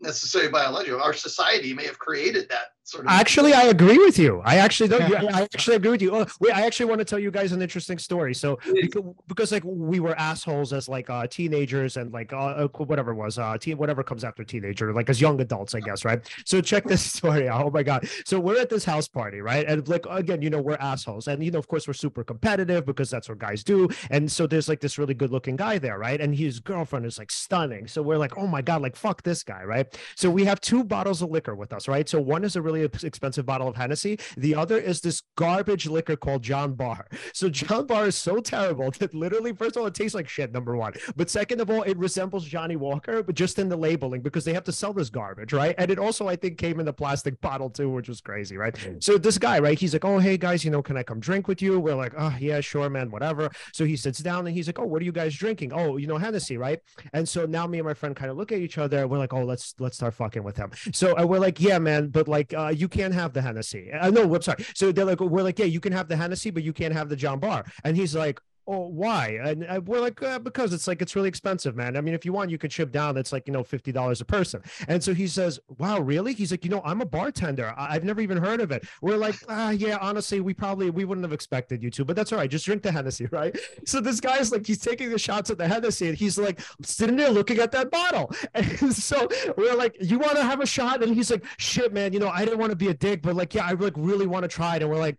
[0.06, 1.02] necessarily biological.
[1.02, 3.12] Our society may have created that sort of.
[3.12, 4.42] Actually, I agree with you.
[4.46, 5.02] I actually don't.
[5.34, 6.16] I actually agree with you.
[6.16, 8.34] Oh, wait, I actually want to tell you guys an interesting story.
[8.34, 12.68] So because, because like we were assholes as like uh teenagers and like uh, uh
[12.78, 16.06] whatever it was uh teen whatever comes after teenager like as young adults I guess
[16.06, 16.20] right.
[16.46, 17.66] So check this story out.
[17.66, 18.08] Oh my god.
[18.26, 21.44] So we're at this house party right, and like again you know we're assholes and
[21.44, 23.90] you know of course we're super competitive because that's what guys do.
[24.12, 27.18] And so there's like this really good looking guy there right, and his girlfriend is
[27.18, 27.88] like stunning.
[27.88, 30.00] So we're like oh my god like fuck this guy right.
[30.16, 32.08] So we have two bottles of liquor with us right.
[32.08, 34.20] So one is a really expensive bottle of Hennessy.
[34.38, 37.08] The other is this garbage liquor called John Barr.
[37.34, 40.52] So John Barr is so terrible that literally, first of all, it tastes like shit,
[40.52, 40.94] number one.
[41.16, 44.54] But second of all, it resembles Johnnie Walker, but just in the labeling because they
[44.54, 45.76] have to sell this garbage, right?
[45.78, 48.74] And it also, I think, came in the plastic bottle too, which was crazy, right?
[48.76, 49.04] Mm.
[49.04, 51.48] So this guy, right, he's like, oh, hey guys, you know, can I come drink
[51.48, 51.80] with you?
[51.80, 53.50] We're like, oh, yeah, sure, man, whatever.
[53.74, 55.74] So he sits down and he's like, oh, what are you guys drinking?
[55.74, 56.80] Oh, you know, Hennessy, right?
[57.14, 59.08] And so now me and my friend kind of look at each other.
[59.08, 60.72] we're like, oh, let's let's start fucking with him.
[60.94, 63.92] So uh, we're like, yeah, man, but like, uh, you can't have the Hennessy.
[63.92, 64.66] Uh, no, I'm sorry.
[64.76, 67.10] So they're like, we're like, yeah, you can have the Hennessy, but you can't have
[67.10, 67.66] the John Barr.
[67.84, 69.40] And he's like, oh why?
[69.44, 71.96] And uh, we're like uh, because it's like it's really expensive man.
[71.98, 74.26] I mean if you want you can ship down that's like you know $50 a
[74.26, 74.62] person.
[74.88, 76.34] And so he says wow really?
[76.34, 77.74] He's like you know i'm a bartender.
[77.78, 78.86] I- have never even heard of it.
[79.02, 82.32] We're like ah, yeah honestly we probably we wouldn't have expected you to but that's
[82.32, 82.50] all right.
[82.50, 83.58] Just drink the hennessy right?
[83.86, 87.16] So this guy's like he's taking the shots at the hennessy and he's like sitting
[87.16, 88.32] there looking at that bottle.
[88.56, 91.04] And so we're like you want to have a shot?
[91.04, 93.36] And he's like shit man you know i didn't want to be a dick but
[93.36, 94.82] like yeah i like really want to try it.
[94.82, 95.18] And we're like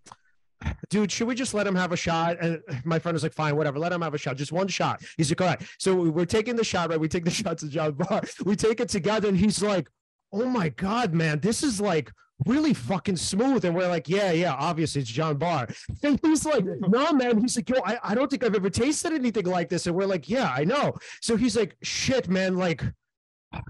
[0.88, 2.38] dude, should we just let him have a shot?
[2.40, 5.02] And my friend was like, fine, whatever, let him have a shot, just one shot.
[5.16, 5.62] He's like, all right.
[5.78, 7.00] So we're taking the shot, right?
[7.00, 8.22] We take the shot to John Barr.
[8.44, 9.88] We take it together, and he's like,
[10.32, 12.10] oh my God, man, this is like
[12.44, 13.64] really fucking smooth.
[13.64, 15.68] And we're like, yeah, yeah, obviously it's John Barr.
[16.02, 17.40] And he's like, no, man.
[17.40, 19.86] He's like, yo, I, I don't think I've ever tasted anything like this.
[19.86, 20.94] And we're like, yeah, I know.
[21.22, 22.82] So he's like, shit, man, like,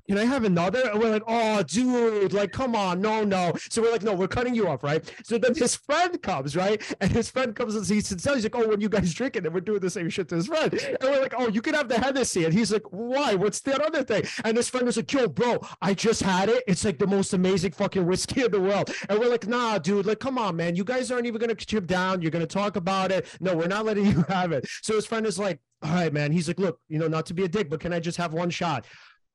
[0.08, 0.88] can I have another?
[0.90, 3.52] And we're like, oh, dude, like, come on, no, no.
[3.70, 5.04] So we're like, no, we're cutting you off, right?
[5.24, 6.82] So then his friend comes, right?
[7.00, 8.34] And his friend comes and he sits down.
[8.34, 10.46] He's like, oh, when you guys drinking, and we're doing the same shit to his
[10.46, 10.72] friend.
[10.72, 12.44] And we're like, oh, you can have the Hennessy.
[12.44, 13.34] And he's like, why?
[13.34, 14.24] What's that other thing?
[14.44, 16.64] And his friend was like, yo, bro, I just had it.
[16.66, 18.90] It's like the most amazing fucking whiskey in the world.
[19.08, 20.76] And we're like, nah, dude, like, come on, man.
[20.76, 22.22] You guys aren't even gonna chip down.
[22.22, 23.26] You're gonna talk about it.
[23.40, 24.66] No, we're not letting you have it.
[24.82, 26.32] So his friend is like, all right, man.
[26.32, 28.32] He's like, look, you know, not to be a dick, but can I just have
[28.32, 28.86] one shot?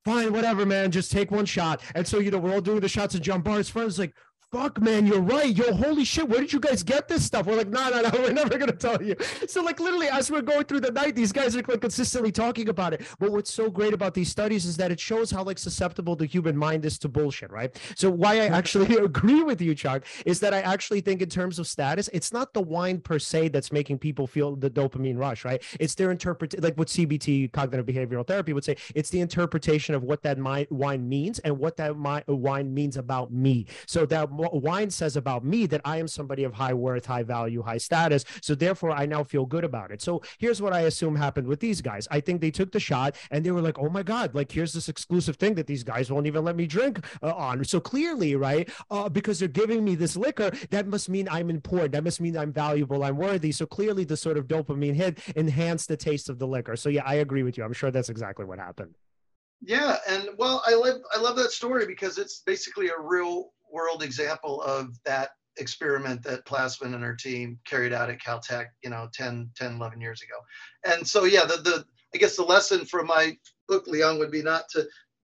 [0.05, 1.81] Fine, whatever, man, just take one shot.
[1.95, 4.13] And so, you know, we're all doing the shots and John Barnes' friends like,
[4.51, 5.55] fuck, man, you're right.
[5.55, 7.45] Yo, holy shit, where did you guys get this stuff?
[7.45, 9.15] We're like, no, no, no, we're never gonna tell you.
[9.47, 12.67] So, like, literally, as we're going through the night, these guys are like consistently talking
[12.67, 13.01] about it.
[13.17, 16.25] But what's so great about these studies is that it shows how like susceptible the
[16.25, 17.73] human mind is to bullshit, right?
[17.95, 21.57] So, why I actually agree with you, Chuck, is that I actually think in terms
[21.57, 25.45] of status, it's not the wine per se that's making people feel the dopamine rush,
[25.45, 25.63] right?
[25.79, 28.75] It's their interpret, like what CBT, cognitive behavioral therapy, would say.
[28.95, 30.37] It's the interpretation of what that
[30.69, 31.95] wine means and what that
[32.27, 33.65] wine means about me.
[33.85, 37.61] So that wine says about me that I am somebody of high worth, high value,
[37.61, 38.25] high status.
[38.41, 40.01] So therefore, I now feel good about it.
[40.01, 42.07] So here's what I assume happened with these guys.
[42.11, 44.73] I think they took the shot and they were like, oh my God, like here's
[44.73, 47.63] this exclusive thing that these guys won't even let me drink uh, on.
[47.63, 51.91] So clearly, right, uh, because they're giving me this liquor, that must mean I'm important.
[51.93, 53.51] That must mean I'm valuable, I'm worthy.
[53.51, 56.75] So clearly, the sort of dopamine hit enhanced the taste of the liquor.
[56.75, 57.63] So yeah, I agree with you.
[57.63, 58.95] I'm sure that's exactly what happened.
[59.61, 64.03] Yeah, and well, I love I love that story because it's basically a real world
[64.03, 69.09] example of that experiment that Plassmann and her team carried out at Caltech, you know,
[69.13, 70.35] 10, 10, 11 years ago.
[70.83, 74.41] And so, yeah, the, the, I guess the lesson from my book, Leon, would be
[74.41, 74.85] not to,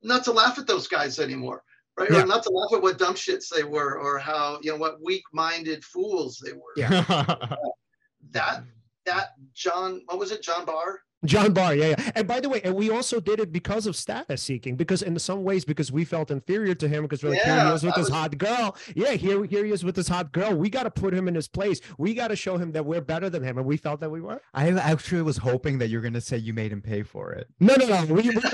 [0.03, 1.63] not to laugh at those guys anymore,
[1.99, 2.11] right?
[2.11, 2.23] Yeah.
[2.23, 5.03] Or not to laugh at what dumb shits they were or how, you know, what
[5.03, 6.73] weak-minded fools they were.
[6.77, 7.05] Yeah.
[8.31, 8.65] that,
[9.07, 10.43] that John, what was it?
[10.43, 11.01] John Barr?
[11.25, 12.11] John Barr, yeah, yeah.
[12.17, 15.19] And by the way, and we also did it because of status seeking, because in
[15.19, 17.83] some ways, because we felt inferior to him, because we're like, yeah, here he is
[17.85, 18.15] with this was...
[18.15, 18.77] hot girl.
[18.95, 20.55] Yeah, here, here he is with this hot girl.
[20.55, 21.81] We got to put him in his place.
[21.99, 24.21] We got to show him that we're better than him, and we felt that we
[24.21, 24.41] were.
[24.55, 27.49] I actually was hoping that you're going to say you made him pay for it.
[27.61, 28.05] No, no, no.
[28.07, 28.51] We, we, didn't go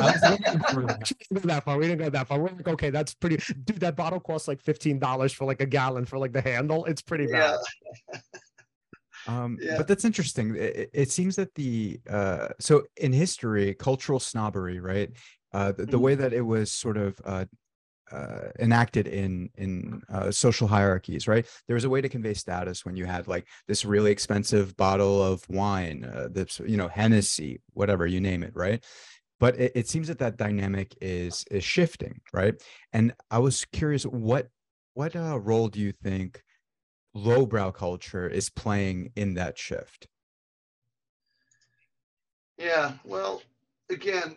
[1.45, 1.79] that far.
[1.79, 2.39] We didn't go that far.
[2.39, 3.39] We're like, okay, that's pretty.
[3.65, 6.85] Dude, that bottle costs like fifteen dollars for like a gallon for like the handle.
[6.85, 7.59] It's pretty bad.
[8.13, 8.21] Yeah.
[9.29, 9.77] Um, yeah.
[9.77, 10.57] But that's interesting.
[10.57, 15.11] It, it, seems that the uh, so in history, cultural snobbery, right?
[15.53, 16.01] Uh, the, the mm-hmm.
[16.01, 17.45] way that it was sort of uh,
[18.11, 21.47] uh, enacted in in uh, social hierarchies, right?
[21.67, 25.23] There was a way to convey status when you had like this really expensive bottle
[25.23, 28.83] of wine, uh, this you know Hennessy, whatever you name it, right?
[29.41, 32.55] But it, it seems that that dynamic is is shifting, right?
[32.95, 34.49] And I was curious, what
[34.95, 36.43] what uh, role do you think
[37.19, 40.07] lowbrow culture is playing in that shift?
[42.57, 43.43] Yeah, well,
[43.91, 44.37] again,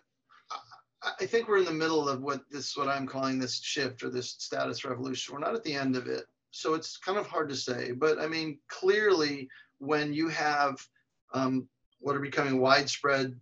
[1.19, 4.09] I think we're in the middle of what this, what I'm calling this shift or
[4.09, 5.33] this status revolution.
[5.33, 6.25] We're not at the end of it.
[6.51, 7.91] So it's kind of hard to say.
[7.93, 10.75] But I mean, clearly, when you have
[11.33, 11.67] um,
[11.99, 13.35] what are becoming widespread,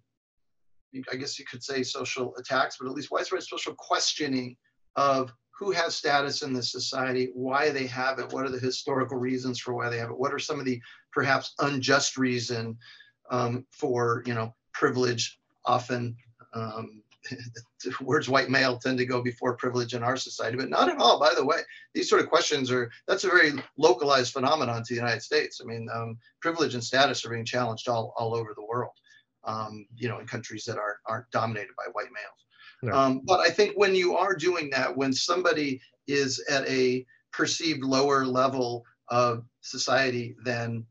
[1.12, 4.56] I guess you could say social attacks, but at least widespread social questioning
[4.95, 9.17] of who has status in this society, why they have it, what are the historical
[9.17, 12.78] reasons for why they have it, what are some of the perhaps unjust reason
[13.30, 16.15] um, for you know privilege often
[16.54, 17.04] um,
[18.02, 21.19] words white male tend to go before privilege in our society, but not at all,
[21.19, 21.58] by the way.
[21.93, 25.60] These sort of questions are, that's a very localized phenomenon to the United States.
[25.62, 28.93] I mean, um, privilege and status are being challenged all, all over the world,
[29.43, 32.45] um, you know, in countries that are, aren't dominated by white males.
[32.92, 37.84] Um, but I think when you are doing that, when somebody is at a perceived
[37.84, 40.86] lower level of society than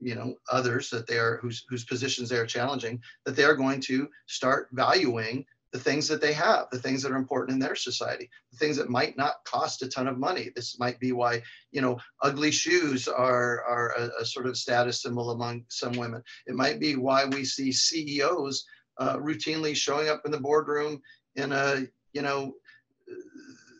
[0.00, 3.54] you know others that they are whose whose positions they are challenging that they are
[3.54, 7.58] going to start valuing the things that they have the things that are important in
[7.58, 10.50] their society the things that might not cost a ton of money.
[10.54, 15.02] This might be why you know ugly shoes are are a, a sort of status
[15.02, 16.22] symbol among some women.
[16.46, 18.64] It might be why we see ceos
[18.98, 21.00] uh, routinely showing up in the boardroom
[21.36, 22.54] in a you know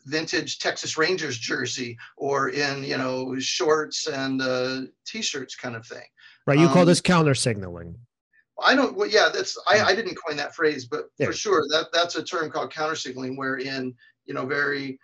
[0.06, 6.06] vintage Texas Rangers jersey or in you know shorts and uh, t-shirts kind of thing.
[6.46, 6.58] Right.
[6.58, 7.96] You um, call this counter signaling.
[8.62, 8.96] I don't.
[8.96, 9.58] Well, yeah, that's.
[9.66, 11.26] I, I didn't coin that phrase, but yeah.
[11.26, 13.94] for sure that that's a term called counter signaling, wherein
[14.26, 14.98] you know very,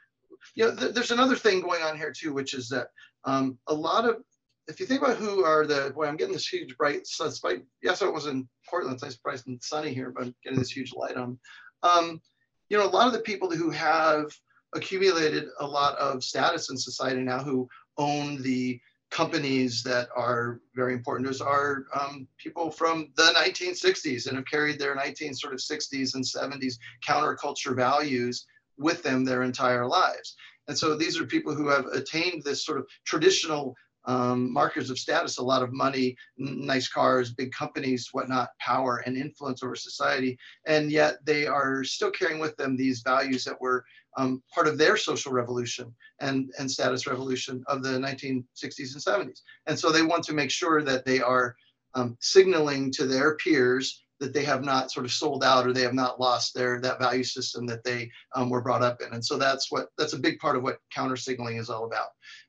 [0.55, 2.88] you know, th- there's another thing going on here too, which is that
[3.25, 4.23] um, a lot of
[4.70, 7.62] if you think about who are the boy, I'm getting this huge bright sunspike.
[7.83, 8.94] Yes, it was in Portland.
[8.94, 11.38] It's nice, bright and sunny here, but I'm getting this huge light on.
[11.83, 12.20] Um,
[12.68, 14.26] you know, a lot of the people who have
[14.74, 18.80] accumulated a lot of status in society now who own the
[19.11, 24.78] companies that are very important us are um, people from the 1960s and have carried
[24.78, 26.74] their 19 sort of 60s and 70s
[27.06, 28.46] counterculture values
[28.78, 30.37] with them their entire lives.
[30.68, 33.74] And so these are people who have attained this sort of traditional
[34.07, 39.17] um, markers of status, a lot of money, nice cars, big companies, whatnot, power and
[39.17, 40.39] influence over society.
[40.67, 43.85] And yet they are still carrying with them these values that were
[44.17, 49.41] um, part of their social revolution and, and status revolution of the 1960s and 70s.
[49.67, 51.55] And so they want to make sure that they are
[51.95, 55.83] um, signaling to their peers that they have not sort of sold out or they
[55.83, 59.12] have not lost their that value system that they um, were brought up in.
[59.12, 62.09] And so that's what that's a big part of what counter signaling is all about.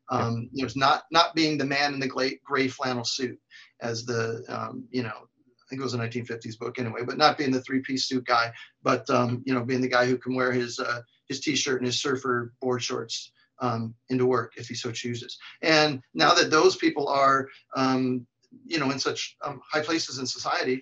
[0.09, 3.39] Um, you know, it's not not being the man in the gray, gray flannel suit
[3.81, 7.37] as the um, you know I think it was a 1950s book anyway, but not
[7.37, 8.51] being the three-piece suit guy,
[8.83, 11.85] but um, you know, being the guy who can wear his uh, his t-shirt and
[11.85, 13.31] his surfer board shorts
[13.61, 15.37] um, into work if he so chooses.
[15.61, 18.27] And now that those people are, um,
[18.65, 20.81] you know, in such um, high places in society,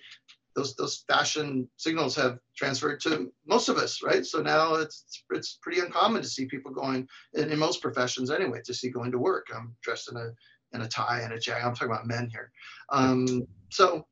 [0.60, 4.24] those those fashion signals have transferred to most of us, right?
[4.24, 8.60] So now it's it's pretty uncommon to see people going in, in most professions anyway
[8.64, 9.48] to see going to work.
[9.54, 10.30] I'm dressed in a
[10.72, 11.66] in a tie and a jacket.
[11.66, 12.52] I'm talking about men here.
[12.90, 14.06] Um, so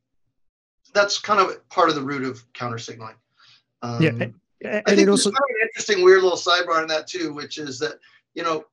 [0.95, 3.17] that's kind of part of the root of counter signaling.
[3.83, 4.35] Um, yeah, and
[4.65, 7.59] I think it also kind of an interesting, weird little sidebar on that too, which
[7.59, 7.99] is that
[8.35, 8.65] you know,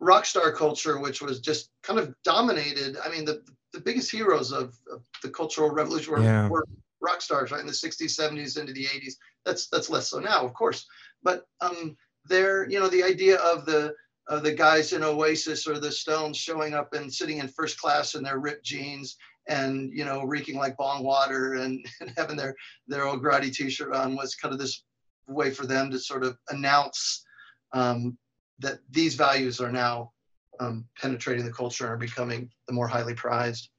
[0.00, 2.96] rock star culture, which was just kind of dominated.
[3.04, 3.42] I mean, the
[3.72, 6.48] the biggest heroes of, of the cultural revolution were, yeah.
[6.48, 6.66] were
[7.02, 7.60] rock stars, right?
[7.60, 9.14] In the 60s, 70s, into the 80s.
[9.44, 10.86] That's that's less so now, of course.
[11.22, 13.94] But um, there, you know, the idea of the
[14.28, 18.14] of the guys in Oasis or the Stones showing up and sitting in first class
[18.14, 19.16] in their ripped jeans
[19.48, 22.54] and you know reeking like bong water and, and having their
[22.86, 24.84] their old grotty t-shirt on was kind of this
[25.26, 27.24] way for them to sort of announce
[27.72, 28.16] um,
[28.58, 30.12] that these values are now
[30.60, 33.70] um, penetrating the culture and are becoming the more highly prized.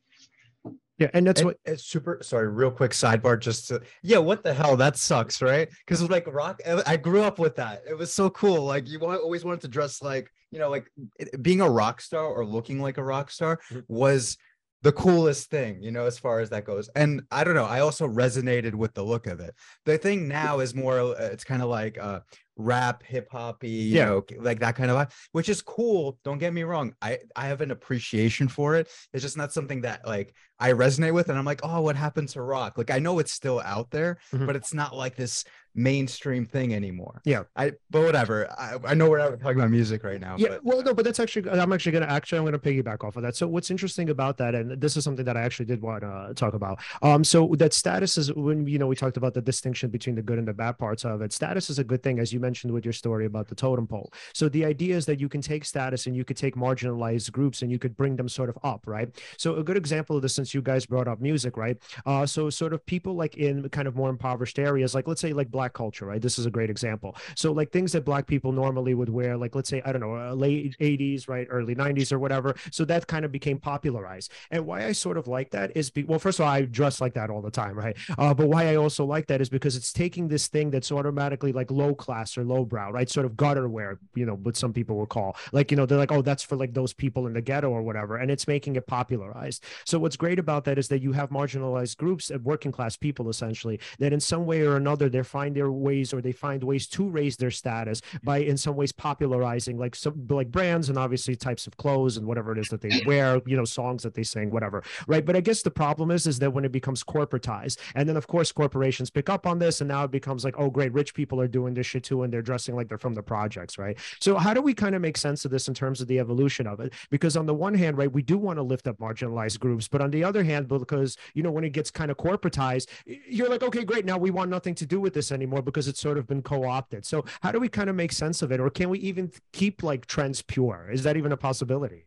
[1.00, 2.20] Yeah, and that's and what it's super.
[2.22, 3.40] Sorry, real quick sidebar.
[3.40, 4.78] Just to, yeah, what the hell?
[4.78, 5.68] That sucks, right?
[5.86, 7.82] Because like rock, I grew up with that.
[7.90, 8.64] It was so cool.
[8.64, 12.26] Like you always wanted to dress like you know, like it, being a rock star
[12.26, 13.80] or looking like a rock star mm-hmm.
[13.88, 14.38] was
[14.84, 16.90] the coolest thing, you know, as far as that goes.
[16.96, 19.56] And I don't know, I also resonated with the look of it.
[19.86, 22.20] The thing now is more, uh, it's kind of like uh,
[22.56, 24.06] rap, hip hoppy, you yeah.
[24.06, 26.18] know, like that kind of, which is cool.
[26.24, 26.94] Don't get me wrong.
[27.02, 28.90] I I have an appreciation for it.
[29.14, 32.30] It's just not something that like I resonate with, and I'm like, oh, what happened
[32.30, 32.78] to rock?
[32.78, 34.46] Like I know it's still out there, mm-hmm.
[34.46, 35.44] but it's not like this
[35.76, 37.22] mainstream thing anymore.
[37.26, 37.44] Yeah.
[37.56, 38.50] I but whatever.
[38.58, 40.36] I, I know we're not talking about music right now.
[40.38, 40.50] Yeah.
[40.50, 43.24] But, well, no, but that's actually I'm actually gonna actually I'm gonna piggyback off of
[43.24, 43.36] that.
[43.36, 46.34] So what's interesting about that, and this is something that I actually did want to
[46.36, 46.80] talk about.
[47.02, 50.22] Um, so that status is when you know we talked about the distinction between the
[50.22, 51.34] good and the bad parts of it.
[51.34, 54.12] Status is a good thing, as you mentioned with your story about the totem pole.
[54.34, 57.62] So the idea is that you can take status and you could take marginalized groups
[57.62, 59.10] and you could bring them sort of up, right?
[59.38, 61.78] So a good example of this, since you guys brought up music, right?
[62.06, 65.34] Uh, so sort of people like in kind of more impoverished areas, like let's say
[65.34, 66.22] like black culture, right?
[66.22, 67.16] This is a great example.
[67.36, 70.16] So like things that black people normally would wear, like let's say I don't know,
[70.16, 72.56] uh, late 80s, right, early 90s or whatever.
[72.72, 74.32] So that kind of became popularized.
[74.52, 77.00] And why I sort of like that is, be, well, first of all, I dress
[77.00, 77.96] like that all the time, right?
[78.18, 81.54] Uh, but why I also like that is because it's taking this thing that's automatically
[81.54, 83.10] like low class or low brow, right?
[83.10, 85.98] Sort of gutter wear, you know, what some people would call like, you know, they're
[85.98, 88.18] like, oh, that's for like those people in the ghetto or whatever.
[88.18, 89.64] And it's making it popularized.
[89.86, 93.30] So what's great about that is that you have marginalized groups of working class people
[93.30, 95.24] essentially that in some way or another they
[95.54, 98.92] find their ways or they find ways to raise their status by in some ways
[98.92, 102.82] popularizing like some like brands and obviously types of clothes and whatever it is that
[102.82, 104.84] they wear, you know, songs that they sing, whatever.
[105.08, 105.26] Right.
[105.26, 108.28] But I guess the problem is is that when it becomes corporatized, and then of
[108.28, 111.40] course corporations pick up on this and now it becomes like, oh great, rich people
[111.40, 113.98] are doing this shit too, and they're dressing like they're from the projects, right?
[114.20, 116.68] So how do we kind of make sense of this in terms of the evolution
[116.68, 116.94] of it?
[117.10, 120.02] Because on the one hand, right, we do want to lift up marginalized groups, but
[120.02, 123.64] on the other hand, because you know when it gets kind of corporatized, you're like,
[123.64, 126.28] okay, great, now we want nothing to do with this anymore because it's sort of
[126.28, 127.06] been co-opted.
[127.06, 129.84] So how do we kind of make sense of it, or can we even keep
[129.84, 130.90] like trends pure?
[130.92, 132.06] Is that even a possibility?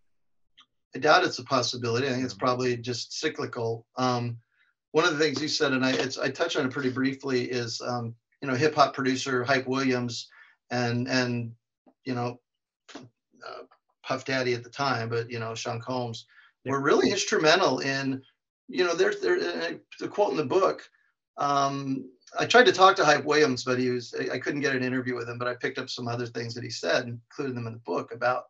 [0.95, 2.09] I doubt it's a possibility.
[2.09, 3.87] I think it's probably just cyclical.
[3.97, 4.39] Um,
[4.93, 5.91] one of the things you said, and I,
[6.23, 10.29] I touched on it pretty briefly, is um, you know hip hop producer Hype Williams
[10.71, 11.53] and and
[12.05, 12.41] you know
[12.95, 13.63] uh,
[14.03, 16.27] Puff Daddy at the time, but you know Sean Combs
[16.65, 18.23] were really instrumental in
[18.69, 19.39] you know there's there
[20.01, 20.89] the quote in the book.
[21.37, 22.09] Um,
[22.39, 25.15] I tried to talk to Hype Williams, but he was I couldn't get an interview
[25.15, 25.39] with him.
[25.39, 28.13] But I picked up some other things that he said, including them in the book
[28.13, 28.45] about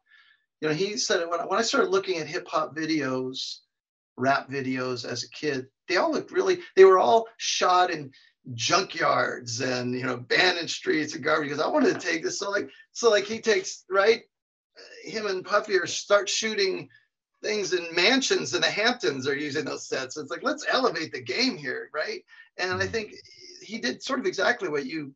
[0.61, 3.59] you know he said when I, when I started looking at hip hop videos,
[4.16, 8.12] rap videos as a kid, they all looked really they were all shot in
[8.55, 12.51] junkyards and you know abandoned streets and garbage because I wanted to take this so
[12.51, 14.22] like so like he takes right
[15.03, 16.89] him and Puffy are start shooting
[17.43, 20.16] things in mansions in the Hamptons are using those sets.
[20.16, 22.22] It's like let's elevate the game here, right?
[22.59, 22.89] And I mm-hmm.
[22.93, 23.15] think
[23.63, 25.15] he did sort of exactly what you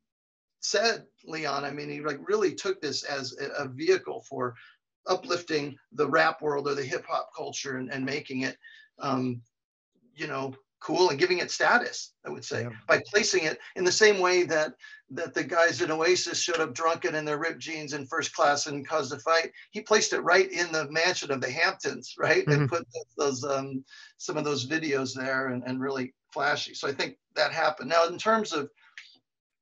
[0.61, 1.65] said, Leon.
[1.65, 4.55] I mean, he like really took this as a, vehicle for
[5.07, 8.57] uplifting the rap world or the hip hop culture and, and making it,
[8.99, 9.41] um,
[10.15, 12.71] you know, cool and giving it status i would say yeah.
[12.89, 14.73] by placing it in the same way that
[15.11, 18.67] that the guys in oasis showed up drunken in their ripped jeans in first class
[18.67, 19.51] and caused a fight.
[19.73, 22.47] He placed it right in the mansion of the hamptons right?
[22.47, 22.53] Mm-hmm.
[22.53, 22.87] and put
[23.19, 23.85] those um,
[24.19, 26.75] some of those videos there and, and really flashy.
[26.75, 27.91] So i think that happened.
[27.91, 28.71] Now in terms of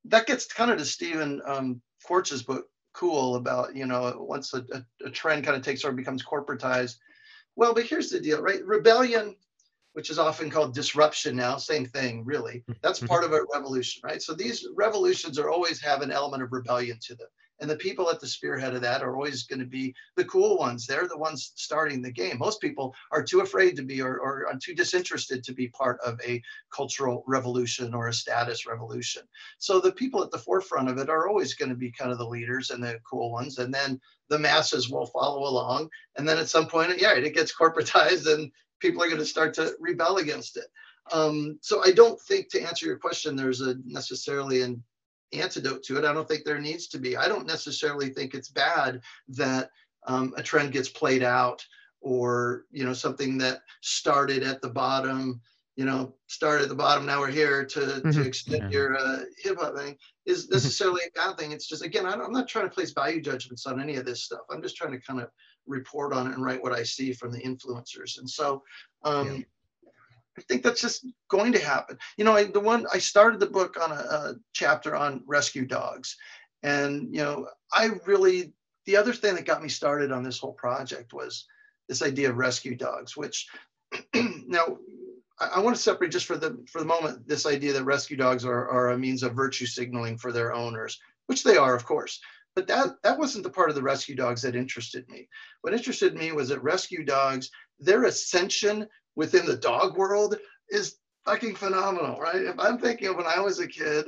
[0.04, 4.64] that gets kind of to steven um, Quartz's book cool about you know once a,
[4.72, 6.96] a, a trend kind of takes over becomes corporatized.
[7.56, 8.64] Well but here's the deal right?
[8.66, 9.34] Rebellion
[9.98, 12.60] which is often called disruption now, same thing, really.
[12.60, 12.74] Mm-hmm.
[12.82, 13.08] That's mm-hmm.
[13.08, 14.22] part of a revolution, right?
[14.22, 17.26] So these revolutions are always have an element of rebellion to them.
[17.58, 20.56] And the people at the spearhead of that are always going to be the cool
[20.56, 20.86] ones.
[20.86, 22.38] They're the ones starting the game.
[22.38, 26.20] Most people are too afraid to be or, or too disinterested to be part of
[26.24, 26.40] a
[26.72, 29.22] cultural revolution or a status revolution.
[29.58, 32.18] So the people at the forefront of it are always going to be kind of
[32.18, 33.58] the leaders and the cool ones.
[33.58, 35.90] And then the masses will follow along.
[36.16, 39.54] And then at some point, yeah, it gets corporatized and people are going to start
[39.54, 40.66] to rebel against it.
[41.12, 44.82] Um, so I don't think, to answer your question, there's a necessarily an
[45.32, 46.04] antidote to it.
[46.04, 47.16] I don't think there needs to be.
[47.16, 49.70] I don't necessarily think it's bad that
[50.06, 51.64] um, a trend gets played out
[52.00, 55.40] or you know something that started at the bottom
[55.76, 58.10] you know started at the bottom now we're here to mm-hmm.
[58.10, 58.78] to extend yeah.
[58.78, 60.54] your uh, hip hop thing is mm-hmm.
[60.54, 63.80] necessarily a bad thing it's just again i'm not trying to place value judgments on
[63.80, 65.28] any of this stuff i'm just trying to kind of
[65.68, 68.18] report on it and write what I see from the influencers.
[68.18, 68.62] And so
[69.04, 69.42] um, yeah.
[70.38, 71.98] I think that's just going to happen.
[72.16, 75.66] You know, I, the one I started the book on a, a chapter on rescue
[75.66, 76.16] dogs.
[76.62, 78.52] And, you know, I really,
[78.86, 81.46] the other thing that got me started on this whole project was
[81.88, 83.48] this idea of rescue dogs, which
[84.14, 84.78] now
[85.40, 88.16] I, I want to separate just for the for the moment this idea that rescue
[88.16, 91.84] dogs are, are a means of virtue signaling for their owners, which they are, of
[91.84, 92.20] course.
[92.58, 95.28] But that, that wasn't the part of the rescue dogs that interested me.
[95.60, 100.36] What interested me was that rescue dogs, their ascension within the dog world
[100.68, 102.42] is fucking phenomenal, right?
[102.42, 104.06] If I'm thinking of when I was a kid,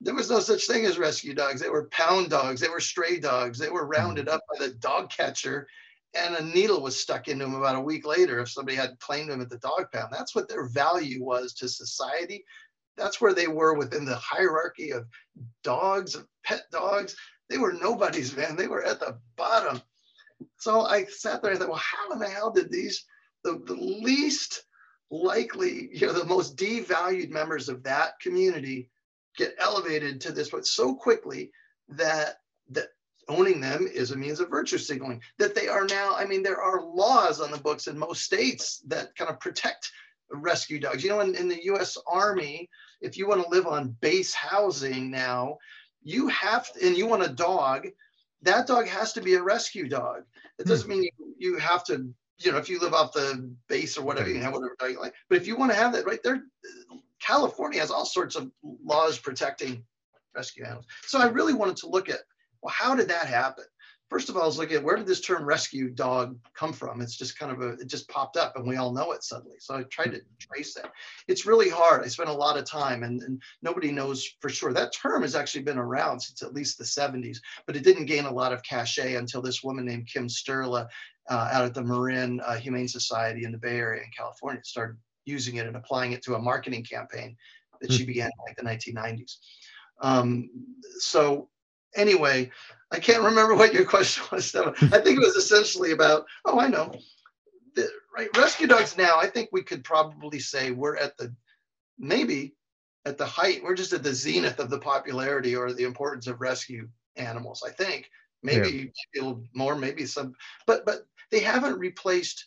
[0.00, 1.60] there was no such thing as rescue dogs.
[1.60, 5.08] They were pound dogs, they were stray dogs, they were rounded up by the dog
[5.08, 5.68] catcher,
[6.12, 9.30] and a needle was stuck into them about a week later if somebody had claimed
[9.30, 10.08] them at the dog pound.
[10.10, 12.44] That's what their value was to society
[12.96, 15.06] that's where they were within the hierarchy of
[15.62, 17.16] dogs, of pet dogs.
[17.48, 18.56] They were nobody's man.
[18.56, 19.82] They were at the bottom.
[20.58, 23.04] So I sat there and thought, well, how in the hell did these,
[23.44, 24.64] the, the least
[25.10, 28.90] likely, you know, the most devalued members of that community
[29.36, 31.50] get elevated to this but so quickly
[31.88, 32.36] that
[32.70, 32.88] that
[33.28, 36.60] owning them is a means of virtue signaling that they are now i mean there
[36.60, 39.90] are laws on the books in most states that kind of protect
[40.32, 42.68] rescue dogs you know in, in the us army
[43.00, 45.56] if you want to live on base housing now
[46.02, 47.88] you have to, and you want a dog
[48.42, 50.22] that dog has to be a rescue dog
[50.58, 51.00] it doesn't hmm.
[51.00, 54.28] mean you, you have to you know if you live off the base or whatever
[54.28, 56.42] you have whatever dog you like but if you want to have that right there
[57.20, 58.50] california has all sorts of
[58.84, 59.82] laws protecting
[60.34, 62.20] rescue animals so i really wanted to look at
[62.62, 63.64] well, how did that happen?
[64.12, 67.00] First of all, I was looking at where did this term rescue dog come from?
[67.00, 69.56] It's just kind of a, it just popped up and we all know it suddenly.
[69.58, 70.92] So I tried to trace that.
[71.28, 72.04] It's really hard.
[72.04, 74.74] I spent a lot of time and, and nobody knows for sure.
[74.74, 78.26] That term has actually been around since at least the 70s, but it didn't gain
[78.26, 80.88] a lot of cachet until this woman named Kim Sturla
[81.30, 84.98] uh, out at the Marin uh, Humane Society in the Bay Area in California started
[85.24, 87.34] using it and applying it to a marketing campaign
[87.80, 88.08] that she hmm.
[88.08, 89.38] began in like the 1990s.
[90.02, 90.50] Um,
[90.98, 91.48] so
[91.96, 92.50] anyway,
[92.90, 94.54] I can't remember what your question was.
[94.54, 96.92] I think it was essentially about, oh, I know.
[97.74, 101.34] The, right, rescue dogs now, I think we could probably say we're at the
[101.98, 102.54] maybe
[103.04, 106.40] at the height, we're just at the zenith of the popularity or the importance of
[106.40, 107.64] rescue animals.
[107.66, 108.10] I think
[108.42, 109.32] maybe yeah.
[109.54, 110.34] more, maybe some,
[110.66, 112.44] but but they haven't replaced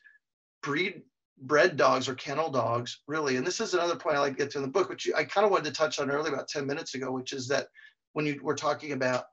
[0.61, 1.01] breed
[1.41, 3.35] bred dogs or kennel dogs really.
[3.35, 5.23] And this is another point I like to get to in the book, which I
[5.23, 7.67] kind of wanted to touch on earlier about 10 minutes ago, which is that
[8.13, 9.25] when you were talking about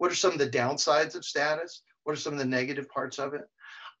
[0.00, 1.82] what are some of the downsides of status?
[2.04, 3.42] What are some of the negative parts of it?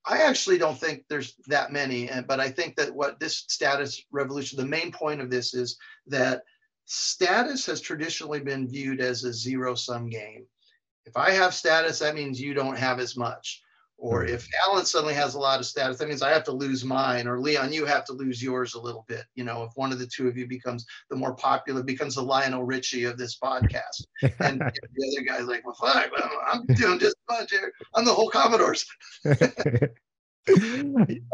[0.06, 4.56] I actually don't think there's that many, but I think that what this status revolution,
[4.56, 5.76] the main point of this is
[6.06, 6.40] that
[6.86, 10.46] status has traditionally been viewed as a zero sum game.
[11.04, 13.62] If I have status, that means you don't have as much.
[14.02, 16.86] Or if Alan suddenly has a lot of status, that means I have to lose
[16.86, 17.28] mine.
[17.28, 19.24] Or Leon, you have to lose yours a little bit.
[19.34, 22.22] You know, if one of the two of you becomes the more popular, becomes the
[22.22, 24.58] Lionel Richie of this podcast, and
[24.96, 26.08] the other guy's like, "Well, fine,
[26.50, 27.70] I'm doing just fine here.
[27.94, 28.86] I'm the whole Commodores."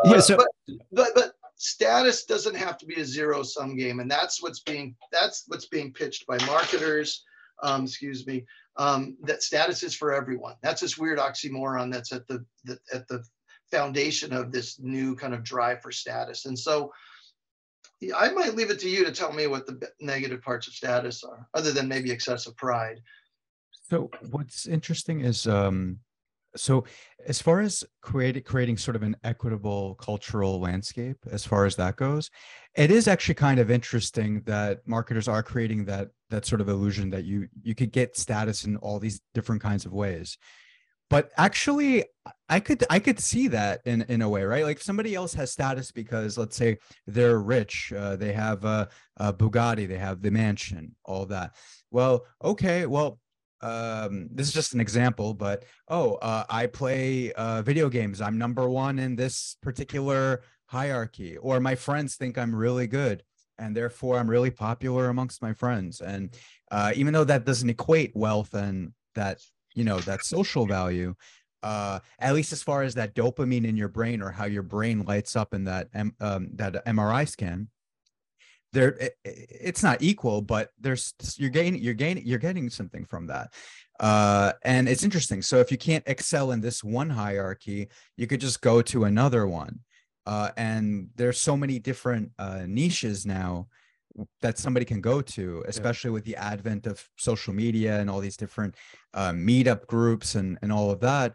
[0.04, 0.20] yeah.
[0.20, 4.10] So, uh, but, but but status doesn't have to be a zero sum game, and
[4.10, 7.24] that's what's being that's what's being pitched by marketers.
[7.62, 8.44] Um, excuse me,
[8.78, 10.54] um, that status is for everyone.
[10.62, 13.22] That's this weird oxymoron that's at the, the at the
[13.70, 16.46] foundation of this new kind of drive for status.
[16.46, 16.92] And so
[18.14, 21.24] I might leave it to you to tell me what the negative parts of status
[21.24, 23.00] are, other than maybe excessive pride.
[23.88, 25.98] So what's interesting is um,
[26.56, 26.84] so
[27.26, 31.96] as far as creating creating sort of an equitable cultural landscape as far as that
[31.96, 32.30] goes
[32.76, 37.10] it is actually kind of interesting that marketers are creating that that sort of illusion
[37.10, 40.38] that you you could get status in all these different kinds of ways.
[41.08, 42.04] But actually
[42.48, 44.64] i could i could see that in in a way right?
[44.64, 49.32] Like somebody else has status because let's say they're rich uh, they have a, a
[49.32, 51.54] bugatti they have the mansion all that.
[51.90, 53.20] Well okay well
[53.62, 58.20] um this is just an example but oh uh, i play uh, video games.
[58.20, 63.22] I'm number one in this particular hierarchy or my friends think i'm really good
[63.58, 66.00] and therefore i'm really popular amongst my friends.
[66.00, 66.34] And
[66.70, 69.38] uh, even though that doesn't equate wealth and that
[69.74, 71.14] you know that social value
[71.62, 75.04] uh, at least as far as that dopamine in your brain or how your brain
[75.04, 75.88] lights up in that
[76.20, 77.68] um, that mri scan
[78.76, 83.26] there it, it's not equal but there's you're gaining you're gaining you're getting something from
[83.26, 83.52] that.
[83.98, 85.40] Uh and it's interesting.
[85.40, 89.46] So if you can't excel in this one hierarchy you could just go to another
[89.46, 89.80] one.
[90.26, 93.66] Uh and there's so many different uh niches now
[94.40, 96.14] that somebody can go to especially yeah.
[96.14, 98.74] with the advent of social media and all these different
[99.12, 101.34] uh, meetup groups and and all of that.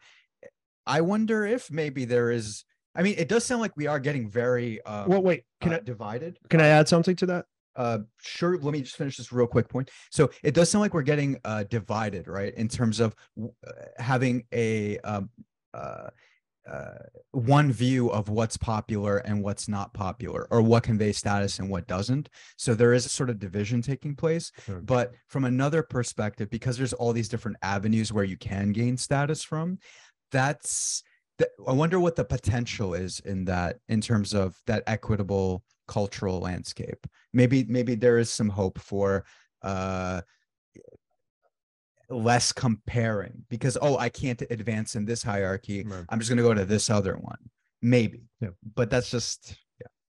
[0.86, 2.66] I wonder if maybe there is
[2.96, 5.22] I mean, it does sound like we are getting very um, well.
[5.22, 6.38] Wait, can uh, I divided?
[6.50, 7.46] Can I add something to that?
[7.76, 8.58] Uh, sure.
[8.58, 9.89] Let me just finish this real quick point.
[10.12, 14.44] So it does sound like we're getting uh, divided, right, in terms of uh, having
[14.54, 15.30] a um,
[15.74, 16.10] uh,
[16.70, 16.98] uh,
[17.32, 21.88] one view of what's popular and what's not popular, or what conveys status and what
[21.88, 22.30] doesn't.
[22.58, 24.52] So there is a sort of division taking place.
[24.66, 24.82] Sure.
[24.82, 29.44] But from another perspective, because there's all these different avenues where you can gain status
[29.44, 29.80] from,
[30.32, 31.04] that's
[31.68, 37.06] I wonder what the potential is in that in terms of that equitable cultural landscape.
[37.34, 39.26] Maybe maybe there is some hope for
[39.62, 40.22] uh
[42.10, 45.84] less comparing because oh I can't advance in this hierarchy.
[45.84, 46.06] Right.
[46.10, 47.38] I'm just going to go to this other one.
[47.82, 48.24] Maybe.
[48.42, 48.50] Yeah.
[48.76, 49.56] But that's just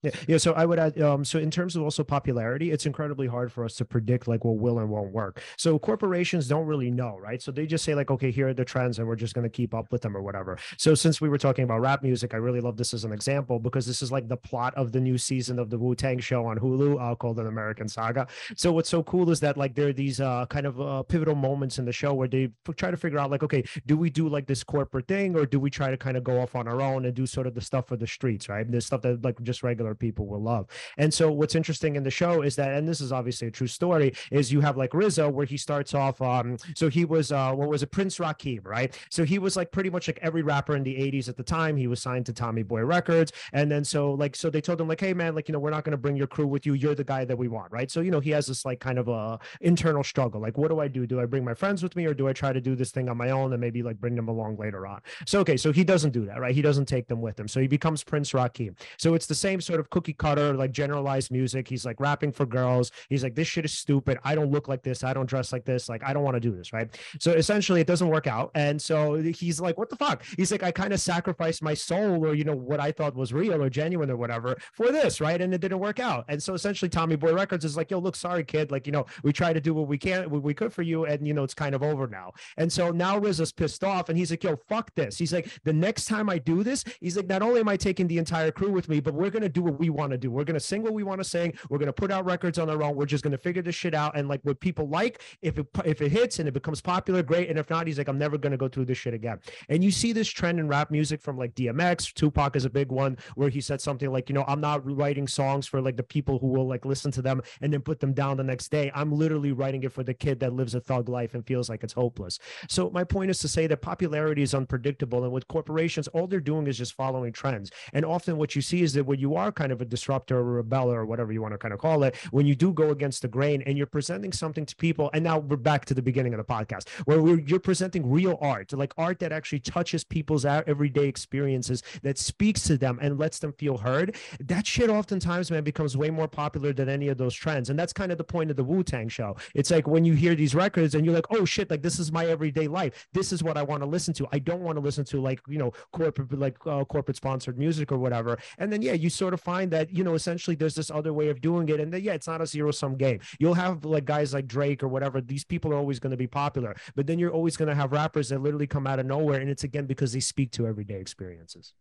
[0.04, 0.12] yeah.
[0.28, 0.38] Yeah.
[0.38, 1.02] So I would add.
[1.02, 4.46] Um, so in terms of also popularity, it's incredibly hard for us to predict like
[4.46, 5.42] what will and won't work.
[5.58, 7.42] So corporations don't really know, right?
[7.42, 9.50] So they just say like, okay, here are the trends, and we're just going to
[9.50, 10.58] keep up with them or whatever.
[10.78, 13.60] So since we were talking about rap music, I really love this as an example
[13.60, 16.46] because this is like the plot of the new season of the Wu Tang show
[16.46, 18.28] on Hulu, uh, called An American Saga.
[18.56, 21.36] So what's so cool is that like there are these uh, kind of uh, pivotal
[21.36, 24.28] moments in the show where they try to figure out like, okay, do we do
[24.28, 26.82] like this corporate thing, or do we try to kind of go off on our
[26.82, 28.70] own and do sort of the stuff for the streets, right?
[28.70, 30.68] The stuff that like just regular people will love.
[30.98, 33.68] And so what's interesting in the show is that, and this is obviously a true
[33.68, 36.22] story, is you have like RZA where he starts off.
[36.22, 38.98] Um, so he was uh, what was it, Prince Rakeem, right?
[39.10, 41.78] So he was like pretty much like every rapper in the '80s at the time.
[41.78, 44.88] He was signed to Tommy Boy Records, and then so like so they told him
[44.88, 46.74] like, hey man, like you know we're not going to bring your crew with you.
[46.74, 47.90] You're the guy that we want, right?
[47.90, 50.42] So you know he has this like kind of a internal struggle.
[50.42, 51.06] Like, what do I do?
[51.06, 53.10] Do I bring my friends with me, or do I try to do this thing
[53.10, 55.02] on my own and maybe like bring them along later on?
[55.26, 56.56] So okay, so he doesn't do that, right?
[56.56, 57.48] He doesn't take them with him.
[57.48, 58.76] So he becomes Prince Rakeem.
[58.98, 61.68] So it's the same sort of cookie cutter, like generalized music.
[61.68, 62.92] He's like rapping for girls.
[63.10, 64.18] He's like, this shit is stupid.
[64.24, 65.04] I don't look like this.
[65.04, 65.90] I don't dress like this.
[65.90, 66.88] Like, I don't want to do this, right?
[67.20, 68.52] So essentially, it doesn't work out.
[68.56, 70.24] And so he's like, what the fuck?
[70.38, 73.34] He's like, I kind of sacrificed my soul or, you know, what I thought was
[73.34, 75.42] real or genuine or whatever for this, right?
[75.42, 76.26] And it didn't work out.
[76.28, 78.72] And so essentially, Tommy Boy Records is like, yo, look, sorry, kid.
[78.72, 81.06] Like, you know, we try to do what we can, what we could for you.
[81.06, 82.32] And, you know, it's kind of over now.
[82.58, 85.18] And so now RZA's pissed off and he's like, yo, fuck this.
[85.18, 88.08] He's like, the next time I do this, he's like, not only am I taking
[88.08, 90.32] the entire crew with me, but we're going to do what we want to do.
[90.32, 91.54] We're going to sing what we want to sing.
[91.70, 92.96] We're going to put out records on our own.
[92.96, 94.18] We're just going to figure this shit out.
[94.18, 97.50] And like what people like, if it, if it hits and it becomes popular, great.
[97.50, 99.40] And if not, he's like, I'm never going to go through this shit again.
[99.70, 102.92] And you see this trend in rap music from like DMX, Tupac is a big
[102.92, 106.04] one where he said something like, you know, I'm not writing songs for like the
[106.04, 108.92] people who will like listen to them and then put them down the next day.
[108.94, 111.84] I'm literally writing it for the kid that lives a thug life and feels like
[111.84, 112.40] it's hopeless.
[112.70, 115.24] So my point is to say that popularity is unpredictable.
[115.24, 117.72] And with corporations, all they're doing is just following trends.
[117.94, 120.60] And often what you see is that when you are kind of a disruptor or
[120.60, 122.90] a rebeller or whatever you want to kind of call it, when you do go
[122.90, 126.02] against the grain and you're presenting something to people, and now we're back to the
[126.02, 130.44] beginning of the podcast, where you're presenting real art, like art that actually touches people's
[130.44, 134.18] everyday experiences, that speaks to them and lets them feel heard.
[134.42, 137.70] That shit oftentimes, man, becomes way more popular than any of those trends.
[137.70, 139.38] And that's kind of the point of the Wu Tang show.
[139.56, 142.12] It's like when you hear these records and you're like, oh shit, like this is
[142.12, 143.08] my everyday life.
[143.14, 144.28] This is what I want to listen to.
[144.34, 147.92] I don't want to listen to like, you know, corporate, like uh, corporate sponsored music
[147.94, 148.38] or whatever.
[148.58, 151.30] And then, yeah, you sort of find that, you know, essentially there's this other way
[151.30, 151.80] of doing it.
[151.80, 153.20] And then, yeah, it's not a zero sum game.
[153.40, 155.22] You'll have like guys like Drake or whatever.
[155.22, 157.92] These people are always going to be popular, but then you're always going to have
[157.92, 159.40] rappers that literally come out of nowhere.
[159.40, 161.74] And it's again because they speak to everyday experiences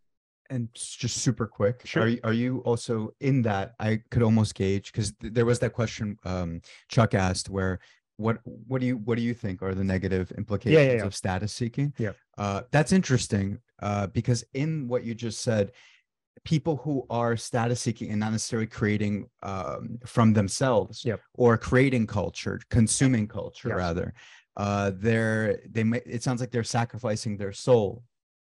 [0.50, 2.02] and just super quick sure.
[2.02, 5.58] are, you, are you also in that i could almost gauge because th- there was
[5.60, 7.78] that question um, chuck asked where
[8.16, 11.04] what what do you what do you think are the negative implications yeah, yeah, yeah.
[11.04, 15.72] of status seeking yeah uh, that's interesting uh, because in what you just said
[16.44, 21.20] people who are status seeking and not necessarily creating um, from themselves yep.
[21.34, 23.76] or creating culture consuming culture yes.
[23.76, 24.14] rather
[24.56, 28.02] uh, they're they may, it sounds like they're sacrificing their soul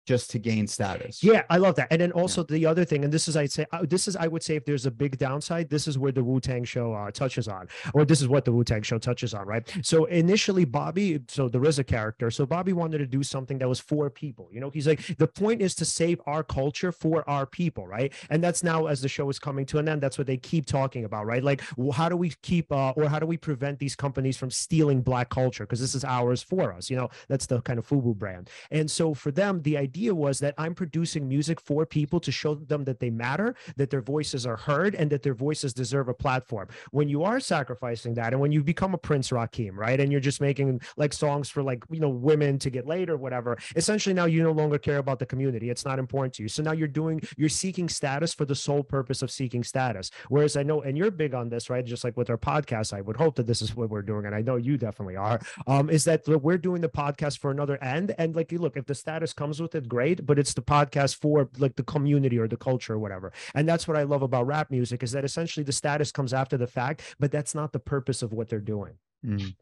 [0.05, 1.23] just to gain status.
[1.23, 1.89] Yeah, I love that.
[1.91, 2.57] And then also yeah.
[2.57, 4.65] the other thing, and this is I'd say uh, this is I would say if
[4.65, 8.05] there's a big downside, this is where the Wu Tang show uh, touches on, or
[8.05, 9.71] this is what the Wu Tang show touches on, right?
[9.83, 13.69] So initially, Bobby, so there is a character, so Bobby wanted to do something that
[13.69, 14.49] was for people.
[14.53, 18.13] You know, he's like the point is to save our culture for our people, right?
[18.31, 20.67] And that's now as the show is coming to an end, that's what they keep
[20.67, 21.43] talking about, right?
[21.43, 21.63] Like
[21.95, 25.31] how do we keep uh, or how do we prevent these companies from stealing black
[25.31, 26.91] culture because this is ours for us?
[26.91, 28.51] You know, that's the kind of FUBU brand.
[28.71, 32.33] And so for them, the idea idea was that I'm producing music for people to
[32.33, 36.09] show them that they matter, that their voices are heard, and that their voices deserve
[36.09, 36.69] a platform.
[36.93, 40.23] When you are sacrificing that, and when you become a Prince Rakeem, right, and you're
[40.31, 44.15] just making like songs for like you know women to get laid or whatever, essentially
[44.15, 45.69] now you no longer care about the community.
[45.69, 46.49] It's not important to you.
[46.49, 50.11] So now you're doing you're seeking status for the sole purpose of seeking status.
[50.31, 51.85] Whereas I know, and you're big on this, right?
[51.85, 54.35] Just like with our podcast, I would hope that this is what we're doing, and
[54.35, 55.39] I know you definitely are.
[55.67, 58.95] Um, is that we're doing the podcast for another end, and like, look, if the
[58.95, 62.57] status comes with it great, but it's the podcast for like the community or the
[62.57, 63.33] culture or whatever.
[63.55, 66.57] And that's what I love about rap music is that essentially the status comes after
[66.57, 68.95] the fact, but that's not the purpose of what they're doing.
[69.25, 69.55] Mm.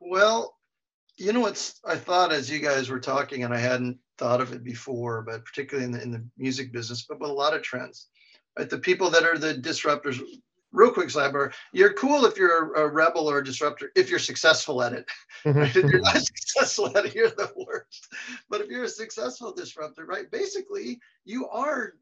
[0.00, 0.56] Well,
[1.16, 4.52] you know what's I thought as you guys were talking, and I hadn't thought of
[4.52, 7.62] it before, but particularly in the in the music business, but with a lot of
[7.62, 8.08] trends.
[8.58, 10.20] Right, the people that are the disruptors
[10.76, 14.82] real quick sidebar you're cool if you're a, rebel or a disruptor if you're successful
[14.82, 15.06] at it
[15.44, 15.58] mm-hmm.
[15.58, 15.76] right?
[15.76, 18.08] if you're not successful at it you're the worst
[18.48, 21.94] but if you're a successful disruptor right basically you are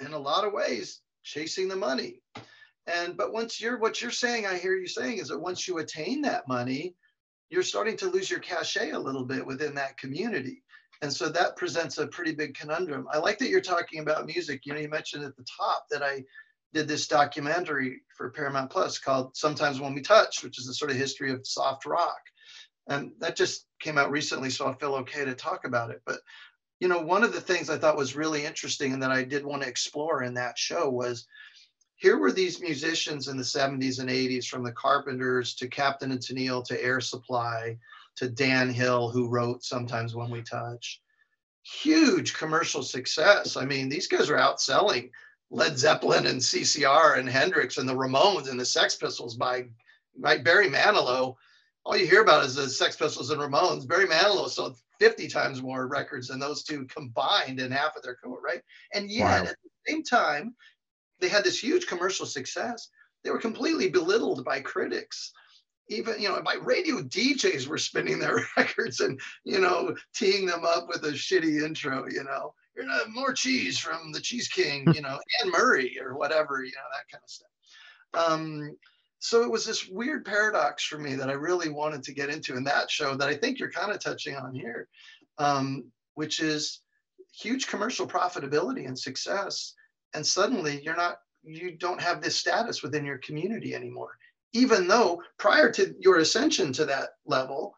[0.00, 2.20] in a lot of ways chasing the money
[2.86, 5.78] and but once you're what you're saying i hear you saying is that once you
[5.78, 6.94] attain that money
[7.50, 10.62] you're starting to lose your cachet a little bit within that community
[11.02, 13.06] And so that presents a pretty big conundrum.
[13.12, 14.64] I like that you're talking about music.
[14.64, 16.24] You know, you mentioned at the top that I
[16.72, 20.90] did this documentary for Paramount Plus called Sometimes When We Touch, which is the sort
[20.90, 22.20] of history of soft rock.
[22.88, 26.02] And that just came out recently, so I feel okay to talk about it.
[26.06, 26.20] But,
[26.78, 29.44] you know, one of the things I thought was really interesting and that I did
[29.44, 31.26] want to explore in that show was
[31.96, 36.20] here were these musicians in the 70s and 80s from the Carpenters to Captain and
[36.20, 37.78] Tennille to Air Supply
[38.16, 41.00] to Dan Hill, who wrote Sometimes When We Touch.
[41.62, 43.56] Huge commercial success.
[43.56, 45.10] I mean, these guys are outselling
[45.50, 49.66] Led Zeppelin and CCR and Hendrix and the Ramones and the Sex Pistols by,
[50.18, 51.36] by Barry Manilow.
[51.84, 53.86] All you hear about is the Sex Pistols and Ramones.
[53.86, 58.16] Barry Manilow sold 50 times more records than those two combined in half of their
[58.16, 58.62] career, right?
[58.94, 59.50] And yet, wow.
[59.50, 60.54] at the same time,
[61.20, 62.88] they had this huge commercial success.
[63.22, 65.32] They were completely belittled by critics.
[65.88, 70.64] Even, you know, by radio DJs were spinning their records and, you know, teeing them
[70.64, 72.52] up with a shitty intro, you know,
[72.84, 76.88] not more cheese from the Cheese King, you know, Anne Murray or whatever, you know,
[76.92, 77.48] that kind of stuff.
[78.14, 78.76] Um,
[79.18, 82.56] so it was this weird paradox for me that I really wanted to get into
[82.56, 84.88] in that show that I think you're kind of touching on here,
[85.38, 86.80] um, which is
[87.32, 89.74] huge commercial profitability and success
[90.14, 94.16] and suddenly you're not you don't have this status within your community anymore
[94.52, 97.76] even though prior to your ascension to that level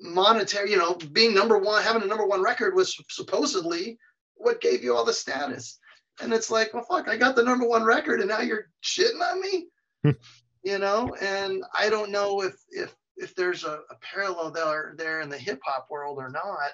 [0.00, 3.98] monetary you know being number one having a number one record was supposedly
[4.38, 5.78] what gave you all the status
[6.20, 9.20] and it's like well fuck i got the number one record and now you're shitting
[9.20, 9.66] on me
[10.64, 15.20] you know and i don't know if if if there's a, a parallel there there
[15.20, 16.70] in the hip hop world or not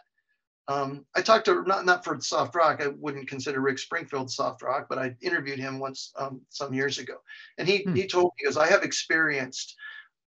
[0.67, 2.81] um, I talked to not not for soft rock.
[2.83, 6.99] I wouldn't consider Rick Springfield soft rock, but I interviewed him once um, some years
[6.99, 7.17] ago,
[7.59, 7.95] and he hmm.
[7.95, 9.77] he told me because I have experienced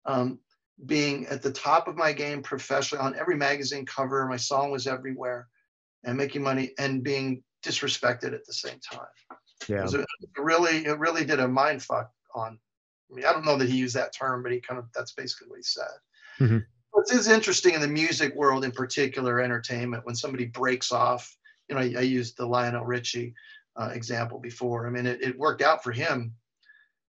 [0.06, 0.40] um,
[0.86, 4.28] being at the top of my game professionally on every magazine cover.
[4.28, 5.48] My song was everywhere,
[6.04, 9.08] and making money and being disrespected at the same time.
[9.68, 10.06] Yeah, it, it
[10.38, 12.60] really it really did a mind fuck on.
[13.12, 15.14] I mean, I don't know that he used that term, but he kind of that's
[15.14, 15.92] basically what he said.
[16.40, 16.58] Mm-hmm
[16.96, 21.36] it is interesting in the music world in particular entertainment when somebody breaks off
[21.68, 23.34] you know i, I used the lionel richie
[23.76, 26.34] uh, example before i mean it, it worked out for him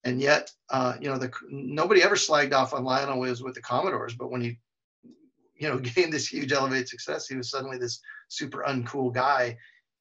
[0.04, 3.62] and yet uh, you know the nobody ever slagged off on lionel was with the
[3.62, 4.58] commodores but when he
[5.54, 9.56] you know gained this huge elevated success he was suddenly this super uncool guy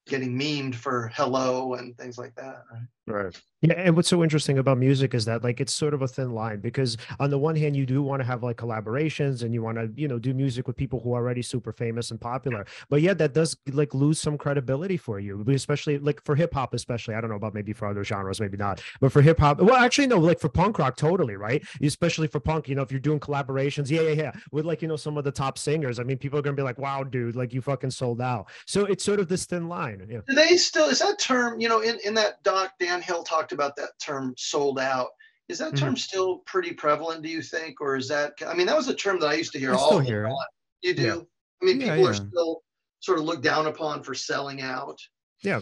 [0.07, 4.59] getting memed for hello and things like that right right yeah, and what's so interesting
[4.59, 7.55] about music is that like it's sort of a thin line because on the one
[7.55, 10.33] hand you do want to have like collaborations and you want to you know do
[10.33, 13.93] music with people who are already super famous and popular, but yeah, that does like
[13.93, 17.15] lose some credibility for you, especially like for hip hop, especially.
[17.15, 19.75] I don't know about maybe for other genres, maybe not, but for hip hop, well,
[19.75, 21.63] actually no, like for punk rock, totally right.
[21.81, 24.87] Especially for punk, you know, if you're doing collaborations, yeah, yeah, yeah, with like you
[24.87, 27.35] know some of the top singers, I mean, people are gonna be like, wow, dude,
[27.35, 28.47] like you fucking sold out.
[28.67, 30.05] So it's sort of this thin line.
[30.09, 30.19] Yeah.
[30.27, 31.59] Do they still is that term?
[31.59, 35.09] You know, in in that doc, Dan Hill talked about that term sold out.
[35.47, 35.97] Is that term mm-hmm.
[35.97, 37.79] still pretty prevalent, do you think?
[37.79, 39.77] Or is that, I mean, that was a term that I used to hear I
[39.77, 40.33] all the time.
[40.81, 41.03] You do?
[41.03, 41.15] Yeah.
[41.61, 42.09] I mean, people yeah, yeah.
[42.09, 42.63] are still
[42.99, 44.97] sort of looked down upon for selling out.
[45.43, 45.61] Yeah.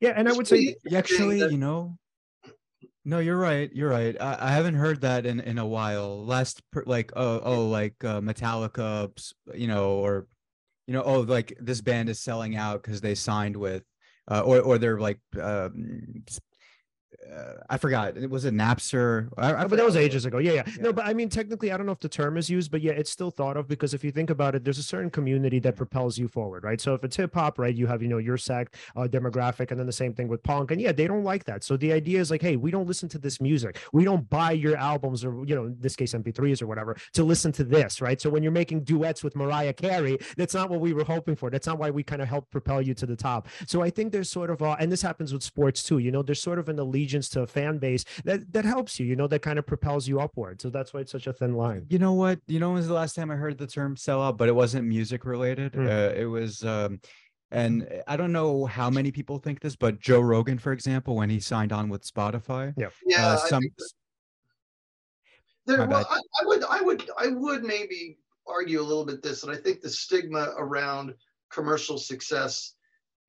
[0.00, 0.14] Yeah.
[0.16, 1.98] And I would say, actually, that, you know,
[3.04, 3.70] no, you're right.
[3.72, 4.16] You're right.
[4.20, 6.24] I, I, haven't heard that in, in a while.
[6.24, 9.10] Last, like, oh, oh, like uh, Metallica,
[9.54, 10.26] you know, or,
[10.86, 13.84] you know, oh, like this band is selling out because they signed with,
[14.28, 16.24] uh, or, or they're like um,
[17.34, 18.16] uh, I forgot.
[18.16, 19.28] It was a Napster.
[19.36, 20.38] I, I but that was ages ago.
[20.38, 22.48] Yeah, yeah, yeah, No, but I mean, technically, I don't know if the term is
[22.48, 24.82] used, but yeah, it's still thought of because if you think about it, there's a
[24.82, 26.80] certain community that propels you forward, right?
[26.80, 29.78] So if it's hip hop, right, you have you know your sect uh, demographic, and
[29.78, 31.64] then the same thing with punk, and yeah, they don't like that.
[31.64, 33.78] So the idea is like, hey, we don't listen to this music.
[33.92, 37.24] We don't buy your albums or you know, in this case, MP3s or whatever to
[37.24, 38.20] listen to this, right?
[38.20, 41.50] So when you're making duets with Mariah Carey, that's not what we were hoping for.
[41.50, 43.48] That's not why we kind of help propel you to the top.
[43.66, 45.98] So I think there's sort of, uh, and this happens with sports too.
[45.98, 49.06] You know, there's sort of an allegiance to a fan base that that helps you
[49.06, 51.54] you know that kind of propels you upward so that's why it's such a thin
[51.54, 51.86] line.
[51.88, 52.40] You know what?
[52.46, 54.86] You know when was the last time i heard the term sellout but it wasn't
[54.86, 55.72] music related?
[55.72, 55.86] Mm.
[55.88, 57.00] uh, it was um
[57.50, 61.30] and I don't know how many people think this, but Joe Rogan, for example, when
[61.30, 63.62] he signed on with Spotify, yeah, yeah, uh, some.
[65.64, 69.42] There, well, I, I, would, I would, I would maybe argue a little bit this,
[69.42, 71.14] and I think the stigma around
[71.50, 72.74] commercial success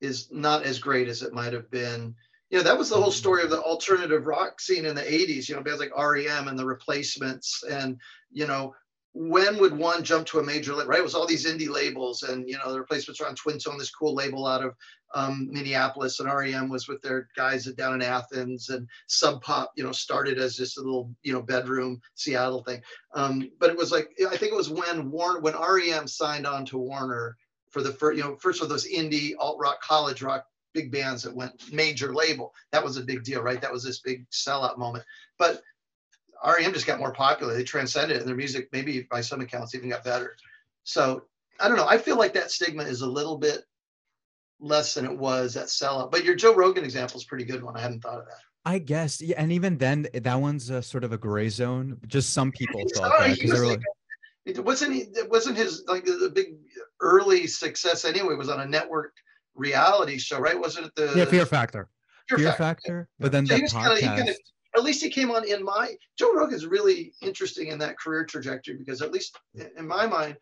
[0.01, 2.15] is not as great as it might have been
[2.49, 5.49] you know, that was the whole story of the alternative rock scene in the 80s,
[5.49, 7.63] you know, bands like REM and the replacements.
[7.69, 7.99] And,
[8.31, 8.73] you know,
[9.13, 10.99] when would one jump to a major, label, right?
[10.99, 13.77] It was all these indie labels and, you know, the replacements were on Twin Tone,
[13.77, 14.75] this cool label out of
[15.13, 16.19] um, Minneapolis.
[16.19, 20.37] And REM was with their guys down in Athens and Sub Pop, you know, started
[20.37, 22.81] as just a little, you know, bedroom Seattle thing.
[23.13, 26.65] Um, but it was like, I think it was when Warner, when REM signed on
[26.67, 27.35] to Warner,
[27.71, 30.45] for the first, you know, first of those indie alt rock, college rock
[30.77, 32.53] big bands that went major label.
[32.71, 33.59] That was a big deal, right?
[33.59, 35.03] That was this big sellout moment.
[35.39, 35.61] But
[36.45, 37.55] REM just got more popular.
[37.55, 40.35] They transcended it, and their music, maybe by some accounts, even got better.
[40.83, 41.23] So
[41.59, 41.87] I don't know.
[41.87, 43.63] I feel like that stigma is a little bit
[44.59, 46.11] less than it was at sellout.
[46.11, 47.75] But your Joe Rogan example is pretty good one.
[47.75, 48.41] I hadn't thought of that.
[48.65, 51.97] I guess, yeah, and even then, that one's a sort of a gray zone.
[52.05, 53.81] Just some people thought sorry, that because they was were like
[54.45, 56.55] It wasn't he, it wasn't his like the big
[57.01, 59.13] early success anyway was on a network
[59.57, 60.59] reality show, right?
[60.59, 61.89] Wasn't it the Yeah, Fear Factor.
[62.29, 62.63] Fear Fear Factor?
[62.63, 64.17] Factor, but then So was kinda- podcast.
[64.17, 64.35] kinda-
[64.75, 68.75] At least he came on in my Joe Rogan's really interesting in that career trajectory
[68.75, 70.37] because at least in- my mind,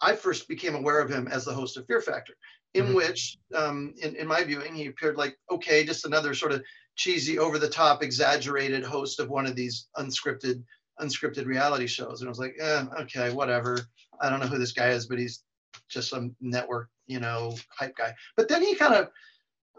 [0.00, 2.34] I first became aware of him as the host of Fear Factor,
[2.74, 2.94] in Mhm.
[2.94, 6.62] which, um, in, in my viewing, he appeared like okay, just another sort of
[6.96, 10.62] cheesy, over the top, exaggerated host of one of these unscripted
[11.00, 13.78] unscripted reality shows, and I was like, eh, okay, whatever.
[14.22, 15.44] I don't know who this guy is, but he's
[15.90, 18.14] just some network, you know, hype guy.
[18.36, 19.08] But then he kind of,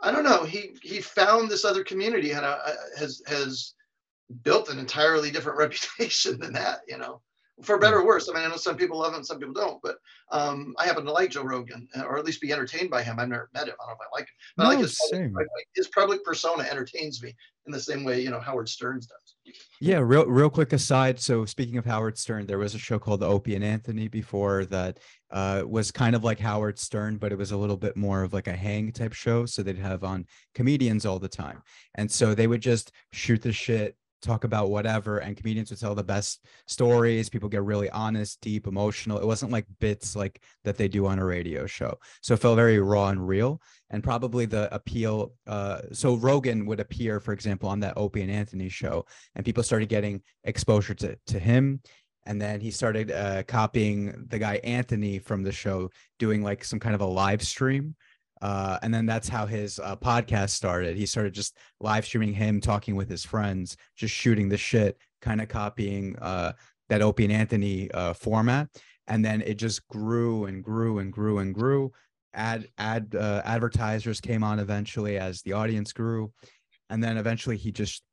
[0.02, 2.60] I don't know, he he found this other community and uh,
[2.98, 3.74] has has
[4.44, 7.22] built an entirely different reputation than that, you know,
[7.64, 8.30] for better or worse.
[8.30, 9.98] I mean, I know some people love him, some people don't, but
[10.32, 13.20] um, I happen to like Joe Rogan, uh, or at least be entertained by him.
[13.20, 13.76] I've never met him.
[13.82, 16.64] I don't know if I like him, but I like his public, his public persona
[16.64, 19.27] entertains me in the same way, you know, Howard Stern's does.
[19.80, 21.20] Yeah, real real quick aside.
[21.20, 24.66] So speaking of Howard Stern, there was a show called The Opie and Anthony before
[24.66, 25.00] that
[25.32, 28.34] uh, was kind of like Howard Stern, but it was a little bit more of
[28.34, 29.46] like a hang type show.
[29.46, 30.26] So they'd have on
[30.56, 31.62] comedians all the time,
[31.96, 35.96] and so they would just shoot the shit, talk about whatever, and comedians would tell
[35.96, 37.30] the best stories.
[37.30, 39.20] People get really honest, deep, emotional.
[39.20, 41.98] It wasn't like bits like that they do on a radio show.
[42.22, 46.80] So it felt very raw and real and probably the appeal uh so rogan would
[46.80, 49.06] appear for example on that opie and anthony show
[49.36, 51.80] and people started getting exposure to to him
[52.26, 55.90] and then he started uh copying the guy anthony from the show
[56.20, 57.96] doing like some kind of a live stream
[58.42, 60.98] uh and then that's how his uh, podcast started.
[60.98, 65.42] He started just live streaming him talking with his friends just shooting the shit kind
[65.42, 66.54] of copying uh
[66.90, 68.68] that opie and anthony uh format.
[69.08, 71.92] And then it just grew and grew and grew and grew.
[72.34, 76.32] Ad ad uh, advertisers came on eventually as the audience grew.
[76.90, 78.04] And then eventually he just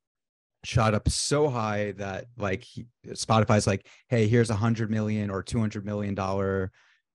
[0.65, 5.43] shot up so high that like he, spotify's like hey here's a hundred million or
[5.43, 6.73] 200 million dollar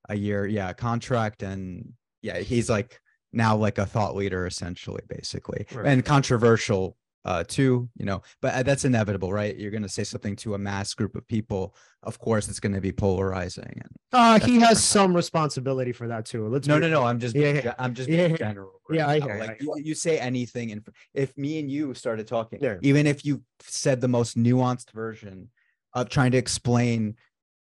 [0.08, 3.00] a year yeah contract and yeah he's like
[3.34, 5.86] now like a thought leader essentially basically Right.
[5.88, 6.96] and controversial
[7.26, 10.54] uh too you know but uh, that's inevitable right you're going to say something to
[10.54, 14.54] a mass group of people of course it's going to be polarizing and Uh, he
[14.58, 16.48] That's- has some responsibility for that too.
[16.48, 17.04] Let's no, be- no, no.
[17.04, 17.76] I'm just, Yeah, being yeah.
[17.78, 18.38] I'm just Yeah, being yeah.
[18.38, 18.82] general.
[18.90, 19.26] Yeah, I now.
[19.28, 20.82] hear Like I you, you say anything, and
[21.14, 22.78] if me and you started talking, Yeah.
[22.82, 25.50] even if you said the most nuanced version
[25.94, 27.16] of trying to explain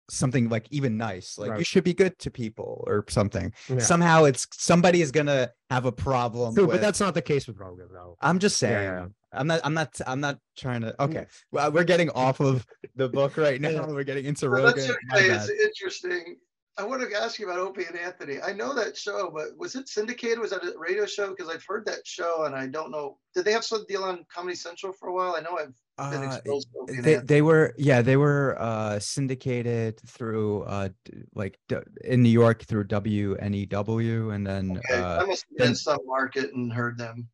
[0.10, 3.54] something like even nice, like you should be good to people or something.
[3.70, 3.80] Yeah.
[3.80, 6.56] Somehow, it's somebody is gonna have a problem.
[6.56, 8.18] True, with, but that's not the case with Rogan, though.
[8.22, 8.74] I'm just saying.
[8.74, 9.08] yeah, yeah.
[9.32, 9.62] I'm not.
[9.64, 10.02] I'm not.
[10.08, 11.02] I'm not trying to.
[11.04, 13.70] Okay, well, we're getting off of the book right now.
[13.70, 13.86] Yeah.
[13.86, 14.88] We're getting into Well, Rogan.
[14.88, 15.28] that's My okay.
[15.36, 16.38] It's interesting.
[16.78, 18.38] I want to ask you about Opie and Anthony.
[18.42, 20.40] I know that show, but was it syndicated?
[20.40, 21.30] Was that a radio show?
[21.30, 23.18] Because I've heard that show and I don't know.
[23.36, 25.36] Did they have some deal on Comedy Central for a while?
[25.36, 28.56] I know I've been Uh, exposed to Opie and they, they were yeah they were
[28.60, 30.88] uh syndicated through uh
[31.36, 31.60] like
[32.06, 36.54] in new york through wnew and then Okay, uh I must have been some market
[36.54, 37.28] and heard them.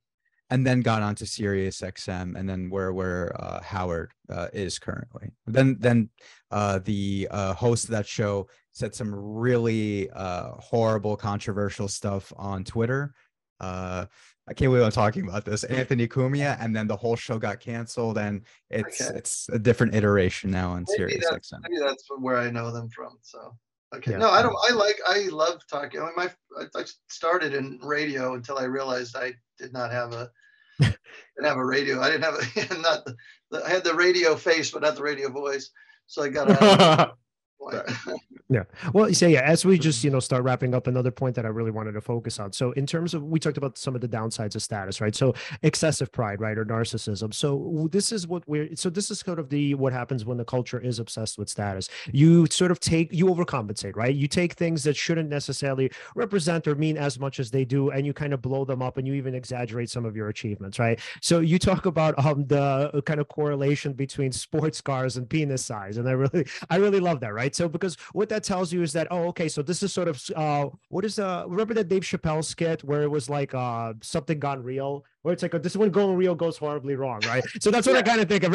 [0.50, 5.32] and then got onto sirius xm and then where where uh howard uh, is currently
[5.46, 6.10] then then
[6.52, 12.64] uh the uh host of that show said some really uh horrible controversial stuff on
[12.64, 13.14] twitter
[13.60, 14.06] uh
[14.48, 15.64] I can't believe I'm talking about this.
[15.64, 19.18] Anthony Cumia, and then the whole show got canceled, and it's Okay.
[19.18, 21.62] it's a different iteration now on Maybe Sirius that's, XM.
[21.64, 23.18] maybe that's where I know them from.
[23.24, 23.58] So
[23.96, 24.18] okay, Yeah.
[24.18, 24.56] no, I don't.
[24.70, 25.00] I like.
[25.08, 26.00] I love talking.
[26.00, 30.14] I mean, my I, I started in radio until I realized I did not have
[30.14, 30.30] a
[30.80, 30.96] didn't
[31.44, 32.00] have a radio.
[32.02, 33.16] I didn't have a not the,
[33.50, 35.72] the I had the radio face, but not the radio voice.
[36.06, 37.16] So I got
[37.72, 37.94] a.
[38.94, 39.42] Well, you say yeah.
[39.42, 42.02] As we just you know start wrapping up, another point that I really wanted to
[42.02, 42.54] focus on.
[42.54, 45.16] So in terms of we talked about some of the downsides of status, right?
[45.16, 45.34] So
[45.64, 47.34] excessive pride, right, or narcissism.
[47.34, 48.76] So this is what we're.
[48.76, 51.90] So this is sort of the what happens when the culture is obsessed with status.
[52.12, 54.14] You sort of take you overcompensate, right?
[54.14, 58.06] You take things that shouldn't necessarily represent or mean as much as they do, and
[58.06, 61.00] you kind of blow them up, and you even exaggerate some of your achievements, right?
[61.22, 65.66] So you talk about um the uh, kind of correlation between sports cars and penis
[65.66, 67.45] size, and I really I really love that, right?
[67.54, 70.22] So because what that tells you is that oh okay, so this is sort of
[70.36, 74.40] uh what is uh remember that Dave Chappelle skit where it was like uh something
[74.40, 77.44] gone real where it's like oh, this is when going real goes horribly wrong, right?
[77.60, 78.54] So that's what I kind of think of.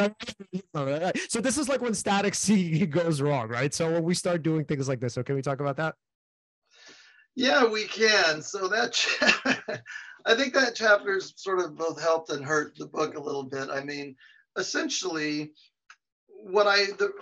[0.74, 1.20] Right?
[1.28, 3.74] So this is like when static C goes wrong, right?
[3.74, 5.94] So when we start doing things like this, so can we talk about that?
[7.36, 8.42] Yeah, we can.
[8.42, 8.96] So that
[10.26, 13.68] I think that chapter's sort of both helped and hurt the book a little bit.
[13.70, 14.16] I mean,
[14.56, 15.52] essentially,
[16.28, 17.12] what I the,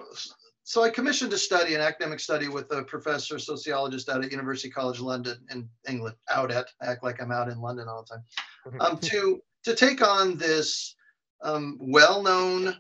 [0.69, 4.69] so I commissioned a study, an academic study with a professor, sociologist out at University
[4.69, 8.17] College London in England, out at, I act like I'm out in London all the
[8.17, 8.25] time,
[8.67, 8.81] mm-hmm.
[8.83, 10.95] um, to, to take on this
[11.43, 12.77] um, well-known,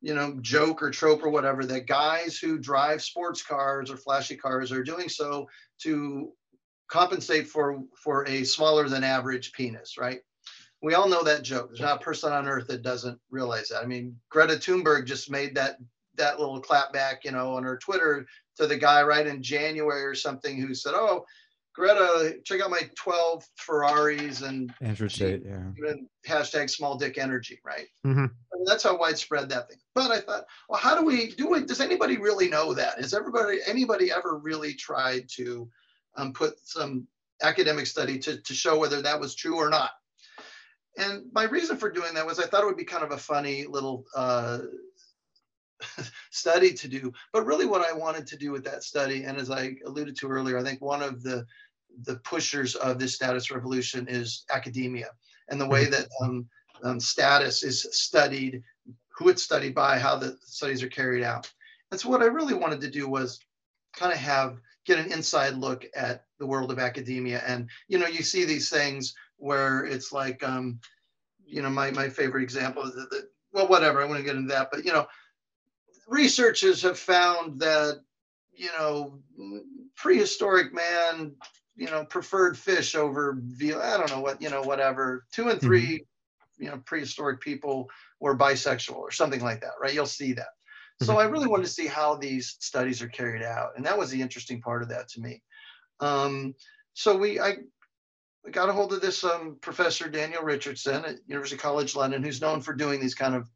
[0.00, 4.36] you know, joke or trope or whatever, that guys who drive sports cars or flashy
[4.36, 5.46] cars are doing so
[5.82, 6.32] to
[6.88, 10.20] compensate for, for a smaller than average penis, right?
[10.82, 11.68] we all know that joke.
[11.68, 13.82] There's not a person on earth that doesn't realize that.
[13.82, 15.78] I mean, Greta Thunberg just made that
[16.16, 20.04] that little clap back, you know, on her Twitter to the guy right in January
[20.04, 21.24] or something who said, "Oh,
[21.76, 25.92] Greta, check out my 12 Ferraris and Andrew Tate, yeah.
[26.26, 27.86] hashtag small dick energy, right?
[28.04, 28.24] Mm-hmm.
[28.24, 29.76] I mean, that's how widespread that thing.
[29.94, 31.68] But I thought, well, how do we do it?
[31.68, 32.98] Does anybody really know that?
[32.98, 35.68] Has everybody, anybody ever really tried to
[36.16, 37.06] um, put some
[37.42, 39.90] academic study to, to show whether that was true or not?
[40.96, 43.18] And my reason for doing that was I thought it would be kind of a
[43.18, 44.60] funny little uh,
[46.30, 47.12] study to do.
[47.32, 50.28] But really, what I wanted to do with that study, and as I alluded to
[50.28, 51.46] earlier, I think one of the
[52.02, 55.08] the pushers of this status revolution is academia
[55.48, 55.92] and the way mm-hmm.
[55.92, 56.46] that um,
[56.82, 58.62] um, status is studied,
[59.16, 61.50] who it's studied by, how the studies are carried out.
[61.90, 63.40] And so, what I really wanted to do was
[63.94, 67.42] kind of have get an inside look at the world of academia.
[67.46, 70.78] And you know, you see these things where it's like, um,
[71.44, 74.02] you know, my my favorite example is that, well, whatever.
[74.02, 75.06] I want to get into that, but you know,
[76.06, 78.00] researchers have found that
[78.52, 79.18] you know
[79.96, 81.34] prehistoric man
[81.74, 85.60] you know preferred fish over veal i don't know what you know whatever two and
[85.60, 86.62] 3 mm-hmm.
[86.62, 87.88] you know prehistoric people
[88.20, 90.48] were bisexual or something like that right you'll see that
[91.02, 91.20] so mm-hmm.
[91.20, 94.20] i really wanted to see how these studies are carried out and that was the
[94.20, 95.42] interesting part of that to me
[96.00, 96.54] um,
[96.94, 97.56] so we i
[98.52, 102.60] got a hold of this um, professor daniel richardson at university college london who's known
[102.60, 103.48] for doing these kind of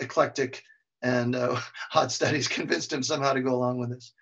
[0.00, 0.62] eclectic
[1.04, 4.12] and uh, Hot Studies convinced him somehow to go along with this.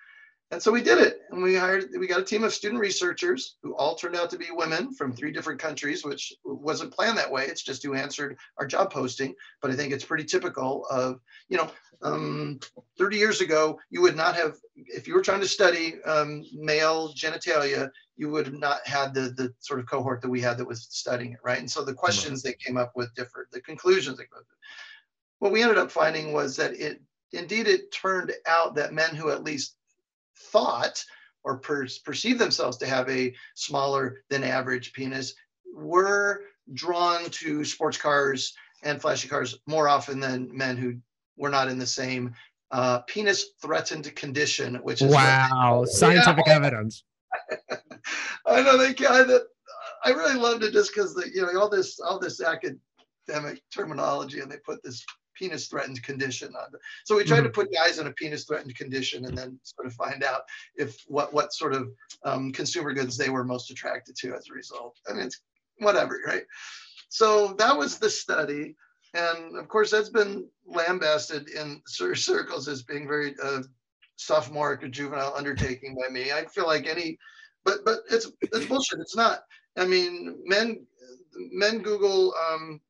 [0.50, 1.86] And so we did it, and we hired.
[1.98, 5.10] We got a team of student researchers who all turned out to be women from
[5.10, 7.46] three different countries, which wasn't planned that way.
[7.46, 9.34] It's just who answered our job posting.
[9.62, 11.70] But I think it's pretty typical of, you know,
[12.02, 12.60] um,
[12.98, 17.14] 30 years ago, you would not have, if you were trying to study um, male
[17.14, 20.68] genitalia, you would have not had the the sort of cohort that we had that
[20.68, 21.60] was studying it, right?
[21.60, 24.58] And so the questions they came up with differed, the conclusions they came up with
[25.42, 29.28] what we ended up finding was that it indeed it turned out that men who
[29.28, 29.74] at least
[30.52, 31.04] thought
[31.42, 35.34] or per- perceived themselves to have a smaller than average penis
[35.74, 36.42] were
[36.74, 40.94] drawn to sports cars and flashy cars more often than men who
[41.36, 42.32] were not in the same
[42.70, 46.54] uh, penis threatened condition, which is wow, what, scientific yeah.
[46.54, 47.02] evidence.
[48.46, 49.42] I know they kind of.
[50.04, 54.50] I really loved it just because you know all this all this academic terminology, and
[54.50, 55.04] they put this
[55.42, 56.54] penis threatened condition.
[57.04, 57.46] So we tried mm-hmm.
[57.46, 60.42] to put guys in a penis threatened condition and then sort of find out
[60.76, 61.90] if what what sort of
[62.24, 64.96] um, consumer goods they were most attracted to as a result.
[65.08, 65.40] I mean, it's
[65.78, 66.44] whatever, right?
[67.08, 68.76] So that was the study.
[69.14, 73.62] And of course, that's been lambasted in circles as being very uh,
[74.16, 76.30] sophomoric or juvenile undertaking by me.
[76.30, 77.18] I feel like any,
[77.64, 79.00] but but it's it's bullshit.
[79.00, 79.40] It's not.
[79.76, 80.86] I mean, men
[81.34, 82.80] men Google um,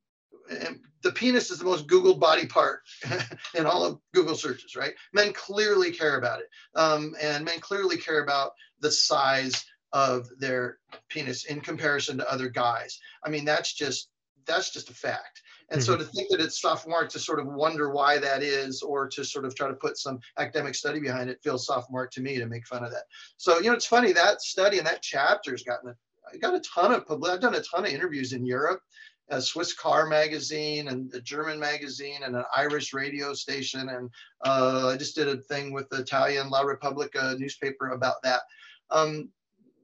[1.03, 2.81] the penis is the most Googled body part
[3.55, 4.93] in all of Google searches, right?
[5.13, 6.47] Men clearly care about it.
[6.75, 10.79] Um, and men clearly care about the size of their
[11.09, 12.99] penis in comparison to other guys.
[13.23, 14.09] I mean, that's just
[14.45, 15.41] that's just a fact.
[15.69, 15.91] And mm-hmm.
[15.91, 19.23] so to think that it's sophomore to sort of wonder why that is, or to
[19.23, 22.45] sort of try to put some academic study behind it, feels sophomore to me to
[22.45, 23.03] make fun of that.
[23.37, 25.95] So you know, it's funny that study and that chapter's gotten a,
[26.33, 27.31] I got a ton of public.
[27.31, 28.81] I've done a ton of interviews in Europe
[29.29, 33.89] a Swiss car magazine and a German magazine and an Irish radio station.
[33.89, 34.09] And
[34.45, 38.41] uh, I just did a thing with the Italian La Repubblica newspaper about that.
[38.89, 39.29] Um,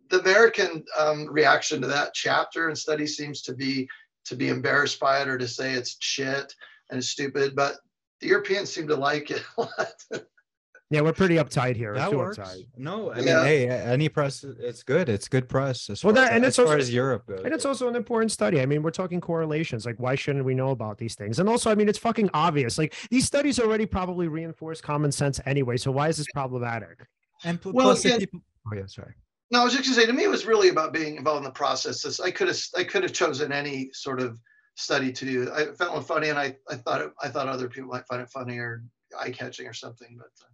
[0.10, 3.88] the American um, reaction to that chapter and study seems to be
[4.26, 6.54] to be embarrassed by it or to say it's shit
[6.92, 7.78] and stupid, but
[8.20, 10.04] the Europeans seem to like it a lot.
[10.92, 11.94] Yeah, we're pretty uptight here.
[11.94, 12.40] That works.
[12.40, 12.66] Uptight.
[12.76, 13.44] No, I mean, yeah.
[13.44, 15.08] hey, any press, it's good.
[15.08, 15.88] It's good press.
[15.88, 17.42] As well, that, and as it's far as Europe goes.
[17.46, 18.60] And it's also an important study.
[18.60, 19.86] I mean, we're talking correlations.
[19.86, 21.38] Like, why shouldn't we know about these things?
[21.38, 22.80] And also, I mean, it's fucking obvious.
[22.80, 25.78] Like, these studies already probably reinforce common sense anyway.
[25.78, 27.06] So why is this problematic?
[27.44, 28.40] And pl- well, plus, yeah, people...
[28.68, 29.14] oh yeah, sorry.
[29.52, 30.08] No, I was just gonna say.
[30.08, 32.20] To me, it was really about being involved in the process.
[32.20, 34.40] I could have, I could have chosen any sort of
[34.76, 35.52] study to do.
[35.54, 38.22] I found it funny, and I, I thought, it, I thought other people might find
[38.22, 38.84] it funny or
[39.20, 40.16] eye catching or something.
[40.18, 40.50] But uh,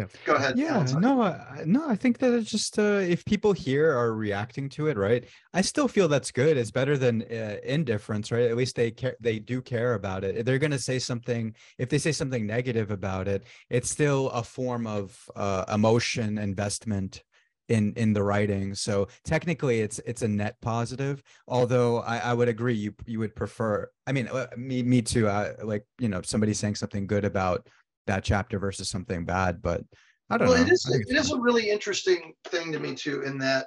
[0.00, 0.06] Yeah.
[0.24, 0.58] Go ahead.
[0.58, 4.68] Yeah, no, I, no, I think that it's just uh, if people here are reacting
[4.70, 5.24] to it, right?
[5.52, 6.56] I still feel that's good.
[6.56, 8.50] It's better than uh, indifference, right?
[8.50, 10.36] At least they care, they do care about it.
[10.36, 14.42] If they're gonna say something, if they say something negative about it, it's still a
[14.42, 17.22] form of uh, emotion investment
[17.70, 18.74] in in the writing.
[18.74, 21.22] So technically, it's it's a net positive.
[21.46, 23.88] Although I, I would agree, you you would prefer.
[24.06, 25.28] I mean, uh, me me too.
[25.28, 27.68] I, like you know, somebody saying something good about
[28.10, 29.62] that chapter versus something bad.
[29.62, 29.82] But
[30.28, 30.64] I don't well, know.
[30.64, 33.66] it is it it's a really interesting thing to me too, in that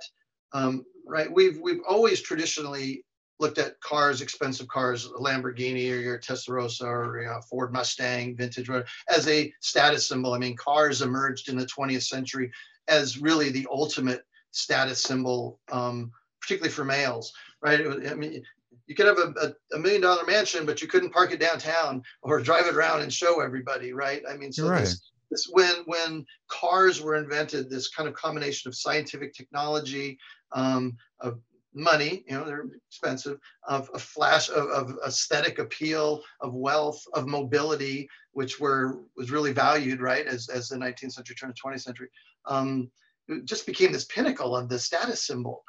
[0.54, 3.04] um, right we've we've always traditionally
[3.40, 8.38] looked at cars, expensive cars, a Lamborghini or your Testarossa or you know, Ford Mustang,
[8.38, 10.34] vintage, whatever, as a status symbol.
[10.34, 12.52] I mean, cars emerged in the 20th century
[12.88, 17.86] as really the ultimate status symbol, um, particularly for males, right?
[17.86, 18.44] Was- I mean,
[18.88, 22.04] you could have a, a, a million dollar mansion, but you couldn't park it downtown
[22.22, 24.22] or drive it around and show everybody, right?
[24.30, 28.70] I mean, so You're this, this when when cars were invented, this kind of combination
[28.70, 30.18] of scientific technology,
[30.52, 31.40] um, of
[31.74, 37.28] money, you know, they're expensive, of a flash of, of aesthetic appeal, of wealth, of
[37.28, 41.82] mobility, which were was really valued, right, as, as the 19th century turned to 20th
[41.82, 42.10] century,
[42.46, 42.90] um,
[43.28, 45.64] it just became this pinnacle of the status symbol.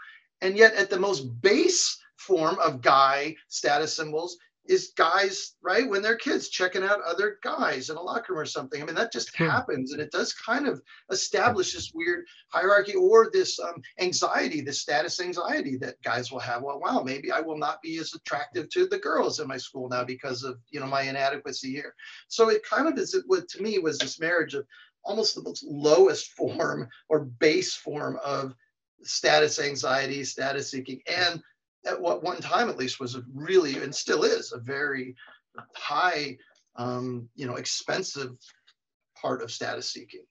[0.44, 4.36] And yet, at the most base form of guy status symbols
[4.66, 8.46] is guys, right, when they're kids checking out other guys in a locker room or
[8.46, 8.82] something.
[8.82, 13.30] I mean, that just happens, and it does kind of establish this weird hierarchy or
[13.32, 16.62] this um, anxiety, this status anxiety that guys will have.
[16.62, 19.88] Well, wow, maybe I will not be as attractive to the girls in my school
[19.88, 21.94] now because of you know my inadequacy here.
[22.28, 23.16] So it kind of is.
[23.26, 24.66] What to me was this marriage of
[25.04, 28.54] almost the most lowest form or base form of
[29.02, 31.42] status anxiety, status seeking, and
[31.86, 35.14] at what one time at least was a really and still is a very
[35.74, 36.36] high,
[36.76, 38.30] um, you know, expensive
[39.20, 40.24] part of status seeking.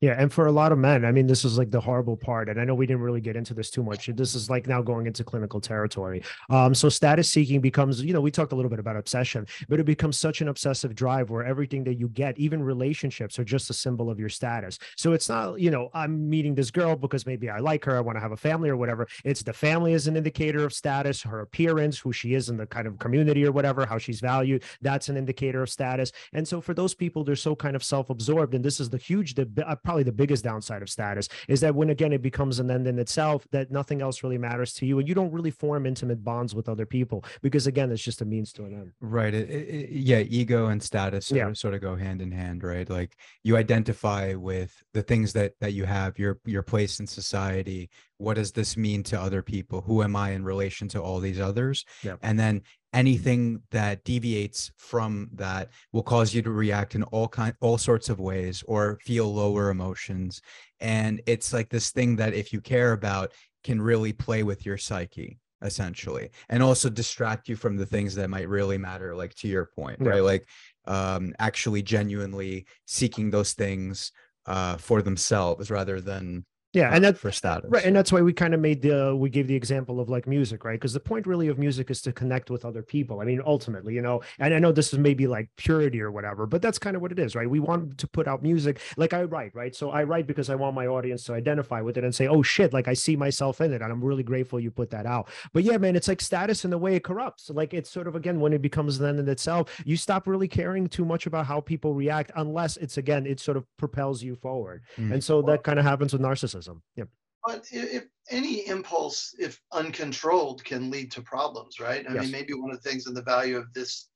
[0.00, 2.48] Yeah, and for a lot of men, I mean, this is like the horrible part,
[2.48, 4.06] and I know we didn't really get into this too much.
[4.06, 6.22] This is like now going into clinical territory.
[6.48, 9.78] Um, so status seeking becomes, you know, we talked a little bit about obsession, but
[9.78, 13.68] it becomes such an obsessive drive where everything that you get, even relationships, are just
[13.68, 14.78] a symbol of your status.
[14.96, 18.00] So it's not, you know, I'm meeting this girl because maybe I like her, I
[18.00, 19.06] want to have a family or whatever.
[19.26, 22.64] It's the family is an indicator of status, her appearance, who she is in the
[22.64, 24.62] kind of community or whatever, how she's valued.
[24.80, 26.10] That's an indicator of status.
[26.32, 29.34] And so for those people, they're so kind of self-absorbed, and this is the huge,
[29.34, 32.70] the uh, probably the biggest downside of status is that when again it becomes an
[32.70, 35.84] end in itself, that nothing else really matters to you, and you don't really form
[35.84, 38.92] intimate bonds with other people because again, it's just a means to an end.
[39.00, 39.34] Right.
[39.34, 40.20] It, it, yeah.
[40.20, 41.48] Ego and status sort, Yeah.
[41.48, 42.88] of, sort of go hand in hand, right?
[42.88, 47.90] Like you identify with the things that that you have, your your place in society.
[48.18, 49.80] What does this mean to other people?
[49.80, 51.84] Who am I in relation to all these others?
[52.04, 52.16] Yeah.
[52.22, 52.62] And then
[52.92, 58.08] anything that deviates from that will cause you to react in all kind all sorts
[58.08, 60.40] of ways or feel lower emotions.
[60.80, 63.32] And it's like this thing that if you care about
[63.62, 68.30] can really play with your psyche essentially and also distract you from the things that
[68.30, 70.12] might really matter like to your point Yeah.
[70.12, 70.48] right like
[70.86, 74.10] um actually genuinely seeking those things
[74.46, 78.32] uh for themselves rather than Yeah, and that for status Right, and that's why we
[78.32, 80.74] kind of made the we gave the example of like music, right?
[80.78, 83.20] Because the point really of music is to connect with other people.
[83.20, 86.46] I mean, ultimately, you know, and I know this is maybe like purity or whatever,
[86.46, 87.50] but that's kind of what it is, right?
[87.50, 89.74] We want to put out music like I write, right?
[89.74, 92.42] So I write because I want my audience to identify with it and say, "Oh
[92.42, 95.28] shit, like I see myself in it," and I'm really grateful you put that out.
[95.52, 97.50] But yeah, man, it's like status in the way it corrupts.
[97.50, 100.86] Like it's sort of again when it becomes then in itself, you stop really caring
[100.86, 104.82] too much about how people react unless it's again it sort of propels you forward,
[104.96, 105.14] Mm.
[105.14, 106.59] and so that kind of happens with narcissism.
[106.96, 107.04] Yeah.
[107.44, 112.04] But if any impulse, if uncontrolled, can lead to problems, right?
[112.08, 112.22] I Yes.
[112.24, 114.08] mean, maybe one of the things in the value of this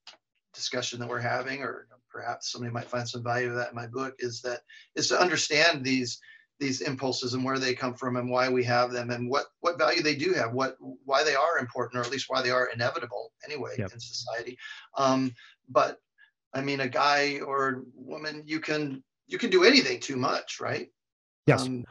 [0.53, 3.87] discussion that we're having, or perhaps somebody might find some value of that in my
[3.87, 4.61] book, is that
[4.95, 6.21] is to understand these
[6.61, 9.79] these impulses and where they come from and why we have them and what what
[9.79, 12.67] value they do have, what why they are important, or at least why they are
[12.67, 13.93] inevitable anyway Yep.
[13.93, 14.57] in society.
[14.97, 15.35] Um,
[15.69, 15.99] but
[16.53, 20.89] I mean, a guy or woman, you can you can do anything too much, right?
[21.47, 21.63] Yes.
[21.67, 21.85] Um,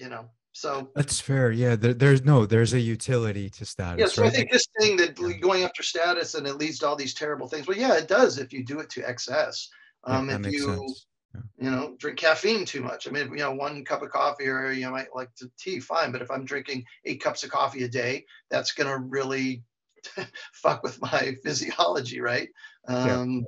[0.00, 4.06] you know, so that's fair yeah there, there's no there's a utility to status yeah,
[4.06, 5.36] so I think this thing that Yeah.
[5.38, 7.68] going after status and it leads to all these terrible things.
[7.68, 9.68] Well, yeah, it does if you do it to excess.
[10.04, 11.06] Um, that if makes you sense
[11.56, 14.72] you know drink caffeine too much, I mean, you know, one cup of coffee or
[14.72, 16.10] you know, might like to tea, fine.
[16.10, 19.62] But if I'm drinking eight cups of coffee a day, that's gonna really
[20.52, 22.48] fuck with my physiology, right?
[22.88, 23.46] Um,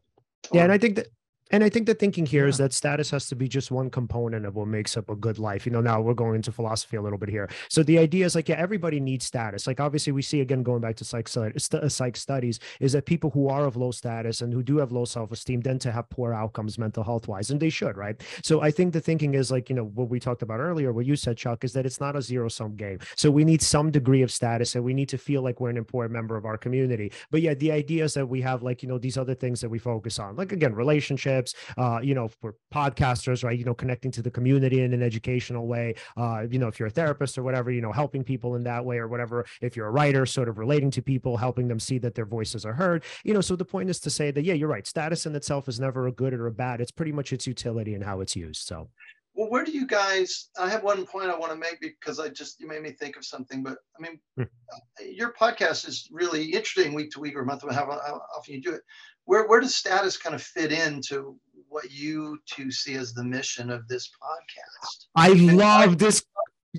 [0.52, 1.08] Yeah, and I think that
[1.52, 2.48] And I think the thinking here yeah.
[2.48, 5.38] is that status has to be just one component of what makes up a good
[5.38, 5.66] life.
[5.66, 7.48] You know, now we're going into philosophy a little bit here.
[7.68, 9.66] So the idea is like, yeah, everybody needs status.
[9.66, 13.48] Like obviously we see again going back to psych, psych studies is that people who
[13.48, 16.78] are of low status and who do have low self-esteem tend to have poor outcomes
[16.78, 18.22] mental health wise, and they should, right?
[18.42, 21.06] So I think the thinking is like, you know, what we talked about earlier, what
[21.06, 22.98] you said, Chuck, is that it's not a zero sum game.
[23.16, 25.76] So we need some degree of status and we need to feel like we're an
[25.76, 27.12] important member of our community.
[27.30, 29.68] But yeah, the idea is that we have like, you know, these other things that
[29.68, 31.41] we focus on, like again, relationships,
[31.76, 33.58] uh, you know, for podcasters, right?
[33.58, 35.94] You know, connecting to the community in an educational way.
[36.16, 38.84] Uh, you know, if you're a therapist or whatever, you know, helping people in that
[38.84, 39.44] way or whatever.
[39.60, 42.64] If you're a writer, sort of relating to people, helping them see that their voices
[42.64, 43.04] are heard.
[43.24, 44.86] You know, so the point is to say that, yeah, you're right.
[44.86, 46.80] Status in itself is never a good or a bad.
[46.80, 48.66] It's pretty much its utility and how it's used.
[48.66, 48.88] So
[49.34, 52.28] well where do you guys i have one point i want to make because i
[52.28, 54.42] just you made me think of something but i mean hmm.
[54.42, 58.54] uh, your podcast is really interesting week to week or month to how, how often
[58.54, 58.82] you do it
[59.24, 61.36] where, where does status kind of fit into
[61.68, 65.06] what you two see as the mission of this podcast?
[65.14, 66.24] I love why, this.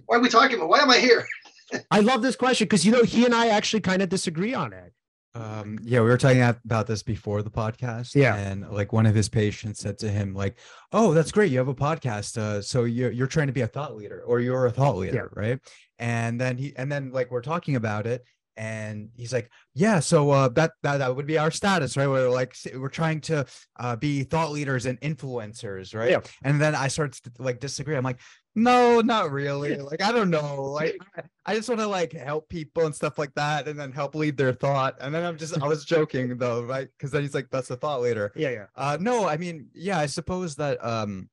[0.05, 0.69] Why are we talking about?
[0.69, 1.25] Why am I here?
[1.91, 4.73] I love this question because you know he and I actually kind of disagree on
[4.73, 4.93] it.
[5.35, 8.13] Um, yeah, we were talking about this before the podcast.
[8.13, 10.59] Yeah, and like one of his patients said to him, like,
[10.91, 12.37] "Oh, that's great, you have a podcast.
[12.37, 15.31] Uh, so you're you're trying to be a thought leader, or you're a thought leader,
[15.35, 15.41] yeah.
[15.41, 15.59] right?"
[15.97, 18.23] And then he and then like we're talking about it,
[18.57, 22.29] and he's like yeah so uh that, that that would be our status right we're
[22.29, 23.45] like we're trying to
[23.79, 27.95] uh be thought leaders and influencers right yeah and then i start to like disagree
[27.95, 28.19] i'm like
[28.55, 29.75] no not really.
[29.77, 30.63] Like i don't know.
[30.63, 30.97] Like
[31.45, 34.37] i just want to like help people and stuff like that and then help lead
[34.37, 34.95] their thought.
[35.01, 36.87] And then i'm just i was joking though right?
[36.97, 38.65] Because then he's like that's a thought leader yeah yeah.
[38.75, 41.29] Uh no i mean yeah i suppose that um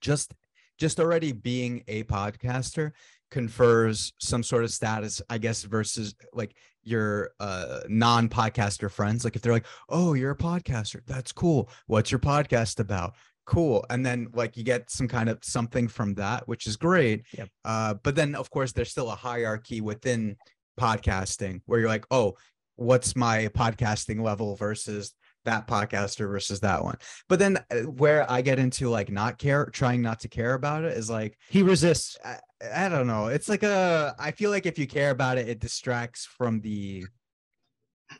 [0.00, 0.34] just
[0.78, 2.92] just already being a podcaster
[3.30, 9.24] confers some sort of status, I guess, versus like your uh non-podcaster friends.
[9.24, 11.68] Like if they're like, oh, you're a podcaster, that's cool.
[11.86, 13.14] What's your podcast about?
[13.48, 13.82] Cool.
[13.88, 17.24] And then like you get some kind of something from that, which is great.
[17.32, 17.48] Yep.
[17.64, 20.36] Uh, but then of course there's still a hierarchy within
[20.78, 22.36] podcasting where you're like, oh,
[22.76, 25.14] what's my podcasting level versus
[25.46, 26.96] that podcaster versus that one.
[27.26, 30.84] But then uh, where I get into like not care, trying not to care about
[30.84, 32.18] it is like he resists.
[32.22, 32.36] I,
[32.74, 33.28] I don't know.
[33.28, 34.14] It's like a.
[34.18, 37.06] I feel like if you care about it, it distracts from the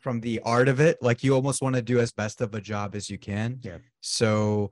[0.01, 0.97] from the art of it.
[1.01, 3.59] Like you almost want to do as best of a job as you can.
[3.61, 3.77] Yeah.
[4.01, 4.71] So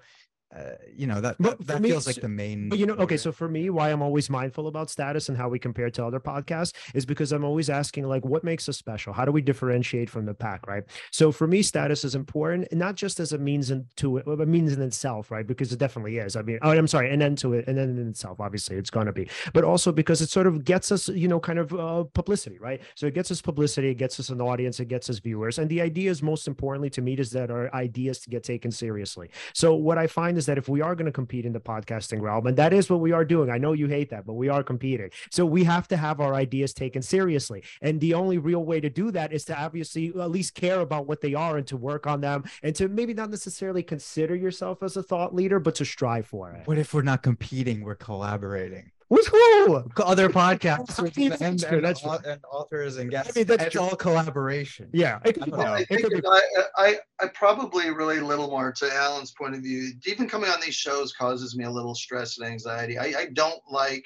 [0.56, 3.18] uh, you know that that, that me, feels like the main but you know okay
[3.18, 6.20] so for me why i'm always mindful about status and how we compare to other
[6.20, 9.14] podcasts is because i'm always asking like what makes us special?
[9.14, 10.84] How do we differentiate from the pack right?
[11.12, 14.74] So for me status is important not just as a means into it a means
[14.74, 15.46] in itself right?
[15.46, 16.36] Because it definitely is.
[16.36, 18.90] I mean oh, i'm sorry an end to it and then in itself obviously it's
[18.90, 19.30] going to be.
[19.54, 22.82] But also because it sort of gets us you know kind of uh, publicity right?
[22.96, 25.70] So it gets us publicity it gets us an audience it gets us viewers and
[25.70, 29.30] the idea is most importantly to me is that our ideas to get taken seriously.
[29.54, 32.22] So what i find is that if we are going to compete in the podcasting
[32.22, 34.48] realm, and that is what we are doing, I know you hate that, but we
[34.50, 35.10] are competing.
[35.32, 37.64] So we have to have our ideas taken seriously.
[37.82, 41.08] And the only real way to do that is to obviously at least care about
[41.08, 44.84] what they are and to work on them and to maybe not necessarily consider yourself
[44.84, 46.68] as a thought leader, but to strive for it.
[46.68, 47.82] What if we're not competing?
[47.82, 48.92] We're collaborating.
[49.10, 49.84] With who?
[50.04, 51.86] Other podcasts and, and, and,
[52.26, 53.38] and, authors and guests.
[53.38, 54.90] I mean, that's it's all collaboration.
[54.92, 55.20] Yeah.
[55.26, 59.56] I, well, I, think I, I, I probably relate a little more to Alan's point
[59.56, 59.94] of view.
[60.06, 62.98] Even coming on these shows causes me a little stress and anxiety.
[62.98, 64.06] I, I don't like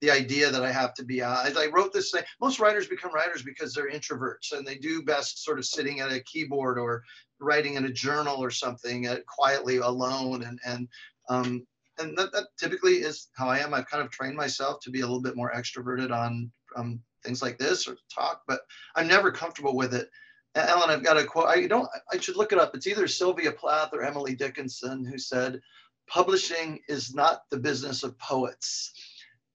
[0.00, 2.88] the idea that I have to be uh, as I wrote this thing, most writers
[2.88, 6.76] become writers because they're introverts and they do best sort of sitting at a keyboard
[6.76, 7.04] or
[7.40, 10.88] writing in a journal or something uh, quietly alone and and
[11.28, 11.64] um,
[11.98, 13.74] and that, that typically is how I am.
[13.74, 17.42] I've kind of trained myself to be a little bit more extroverted on um, things
[17.42, 18.60] like this or talk, but
[18.96, 20.08] I'm never comfortable with it.
[20.54, 21.48] Alan, I've got a quote.
[21.48, 21.88] I don't.
[22.12, 22.74] I should look it up.
[22.74, 25.60] It's either Sylvia Plath or Emily Dickinson who said,
[26.06, 28.92] "Publishing is not the business of poets."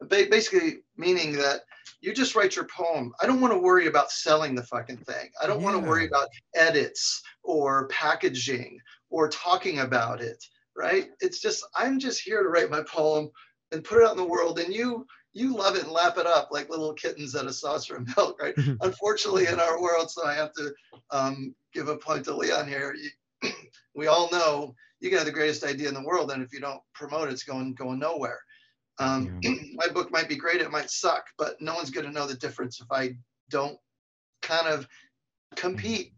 [0.09, 1.61] Basically, meaning that
[2.01, 3.13] you just write your poem.
[3.21, 5.29] I don't want to worry about selling the fucking thing.
[5.41, 5.65] I don't yeah.
[5.65, 10.43] want to worry about edits or packaging or talking about it
[10.77, 11.09] right?
[11.19, 13.29] It's just I'm just here to write my poem
[13.71, 16.25] and put it out in the world, and you you love it and lap it
[16.25, 18.55] up like little kittens at a saucer of milk, right?
[18.81, 20.73] Unfortunately, in our world, so I have to
[21.11, 22.95] um, give a point to Leon here.
[22.95, 23.51] You,
[23.95, 26.59] we all know you can have the greatest idea in the world, and if you
[26.59, 28.39] don't promote it, it's going going nowhere.
[28.99, 29.51] Um, yeah.
[29.73, 32.35] my book might be great, it might suck, but no one's going to know the
[32.35, 33.15] difference if I
[33.49, 33.77] don't
[34.41, 34.87] kind of
[35.55, 36.13] compete.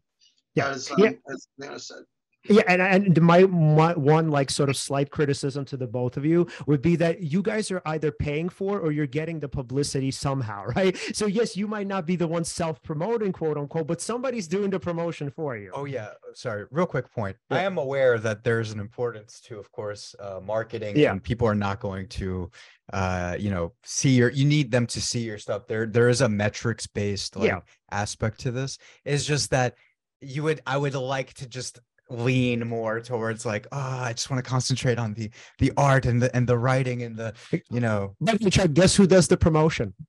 [0.55, 0.69] Yeah.
[0.69, 1.11] As, um, yeah.
[1.31, 2.03] as Leona said.
[2.47, 6.25] Yeah, and and my, my one like sort of slight criticism to the both of
[6.25, 10.09] you would be that you guys are either paying for or you're getting the publicity
[10.09, 10.97] somehow, right?
[11.13, 14.79] So yes, you might not be the one self-promoting, quote unquote, but somebody's doing the
[14.79, 15.71] promotion for you.
[15.73, 16.65] Oh yeah, sorry.
[16.71, 17.35] Real quick point.
[17.51, 17.57] Yeah.
[17.57, 20.97] I am aware that there's an importance to, of course, uh, marketing.
[20.97, 21.11] Yeah.
[21.11, 22.49] And people are not going to,
[22.93, 24.31] uh, you know, see your.
[24.31, 25.67] You need them to see your stuff.
[25.67, 27.59] There, there is a metrics based like yeah.
[27.91, 28.77] aspect to this.
[29.03, 29.75] It's just that
[30.21, 31.79] you would i would like to just
[32.09, 35.29] lean more towards like oh i just want to concentrate on the
[35.59, 37.33] the art and the and the writing and the
[37.69, 38.15] you know.
[38.19, 38.73] let me check.
[38.73, 39.93] Guess who does the promotion?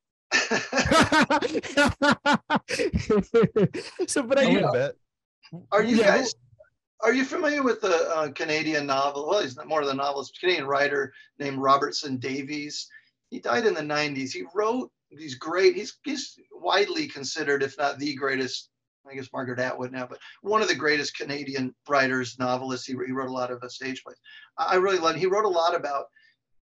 [4.07, 4.97] So but i a bit.
[5.73, 6.19] Are you yeah.
[6.19, 6.35] guys
[7.03, 10.39] are you familiar with the uh, canadian novel well he's not more than a novelist
[10.41, 12.89] canadian writer named robertson davies.
[13.31, 17.99] He died in the 90s he wrote these great he's he's widely considered if not
[17.99, 18.70] the greatest
[19.09, 22.87] I guess Margaret Atwood now, but one of the greatest Canadian writers, novelists.
[22.87, 24.19] He, he wrote a lot of uh, stage plays.
[24.59, 25.17] I really love.
[25.17, 26.07] He wrote a lot about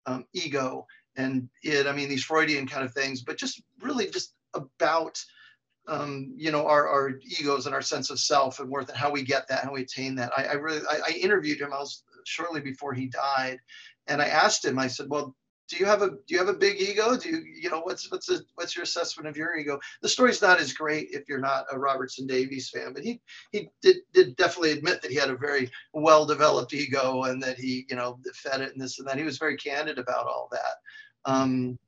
[0.06, 0.86] um, ego
[1.16, 1.86] and it.
[1.86, 5.18] I mean, these Freudian kind of things, but just really just about
[5.88, 9.10] um, you know our, our egos and our sense of self and worth and how
[9.10, 10.32] we get that, how we attain that.
[10.36, 11.72] I, I really I, I interviewed him.
[11.72, 13.58] I was shortly before he died,
[14.06, 14.78] and I asked him.
[14.78, 15.34] I said, "Well,
[15.70, 17.16] do you have a do you have a big ego?
[17.16, 19.78] Do you you know what's what's a, what's your assessment of your ego?
[20.02, 23.20] The story's not as great if you're not a robertson davies fan but he
[23.52, 27.56] he did, did definitely admit that he had a very well developed ego and that
[27.56, 29.16] he you know fed it and this and that.
[29.16, 31.30] He was very candid about all that.
[31.30, 31.78] Um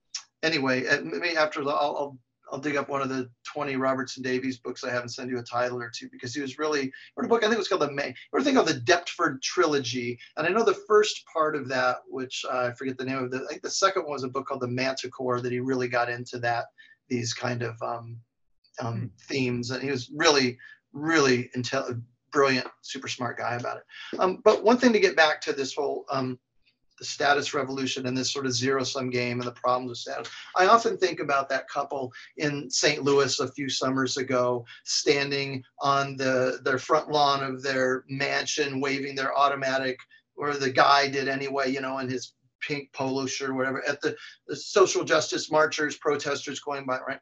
[0.45, 2.19] anyway maybe after the I'll, I'll
[2.53, 5.43] I'll dig up one of the 20 Robertson Davies books I haven't sent you a
[5.43, 7.81] title or two because he was really wrote a book I think it was called
[7.81, 10.19] the May or think of the Deptford trilogy.
[10.37, 13.31] And I know the first part of that which uh, I forget the name of
[13.31, 15.89] the I think the second one was a book called the Manticore that he really
[15.89, 16.67] got into that
[17.09, 18.19] these kind of um,
[18.81, 19.07] um, hmm.
[19.29, 19.71] themes.
[19.71, 20.59] And he was really
[20.93, 23.83] really intelligent brilliant super smart guy about it.
[24.19, 26.39] Um, but one thing to get back to this whole um,
[27.03, 30.33] the status revolution and this sort of zero sum game and the problems of status.
[30.57, 33.03] I often think about that couple in St.
[33.03, 39.17] Louis a few summers ago, standing on the their front lawn of their mansion, waving
[39.17, 39.99] their automatic,
[40.37, 44.01] or the guy did anyway, you know, in his pink polo shirt or whatever, at
[44.01, 44.15] the,
[44.47, 47.19] the social justice marchers, protesters going by, right?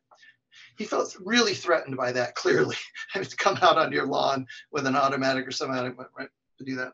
[0.76, 2.76] he felt really threatened by that clearly
[3.14, 6.28] to come out on your lawn with an automatic or some automatic right,
[6.58, 6.92] to do that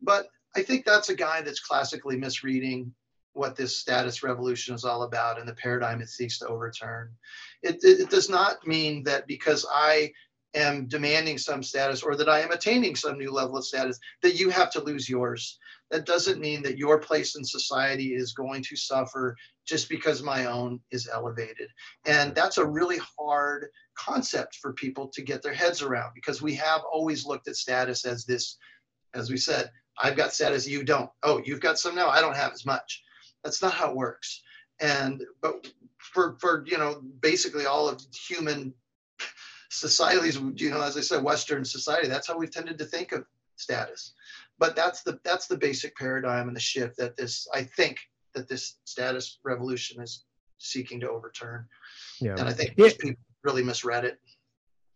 [0.00, 2.94] but I think that's a guy that's classically misreading
[3.32, 7.10] what this status revolution is all about and the paradigm it seeks to overturn.
[7.62, 10.12] It, it, it, does not mean that because I
[10.54, 14.38] am demanding some status or that I am attaining some new level of status, that
[14.38, 15.58] you have to lose yours.
[15.90, 19.36] That doesn't mean that your place in society is going to suffer
[19.66, 21.68] just because my own is elevated.
[22.06, 23.66] And that's a really hard
[23.98, 28.04] concept for people to get their heads around because we have always looked at status
[28.04, 28.56] as this,
[29.14, 31.10] as we said, I've got status, you don't.
[31.22, 32.08] Oh, you've got some now.
[32.08, 33.02] I don't have as much.
[33.42, 34.42] That's not how it works.
[34.80, 35.66] And but
[35.98, 38.74] for for you know basically all of human
[39.70, 43.24] societies, you know, as I said, Western society, that's how we've tended to think of
[43.56, 44.14] status.
[44.58, 47.98] But that's the that's the basic paradigm and the shift that this I think
[48.34, 50.24] that this status revolution is
[50.58, 51.66] seeking to overturn.
[52.20, 52.34] Yeah.
[52.38, 52.88] And I think yeah.
[52.98, 54.18] people really misread it.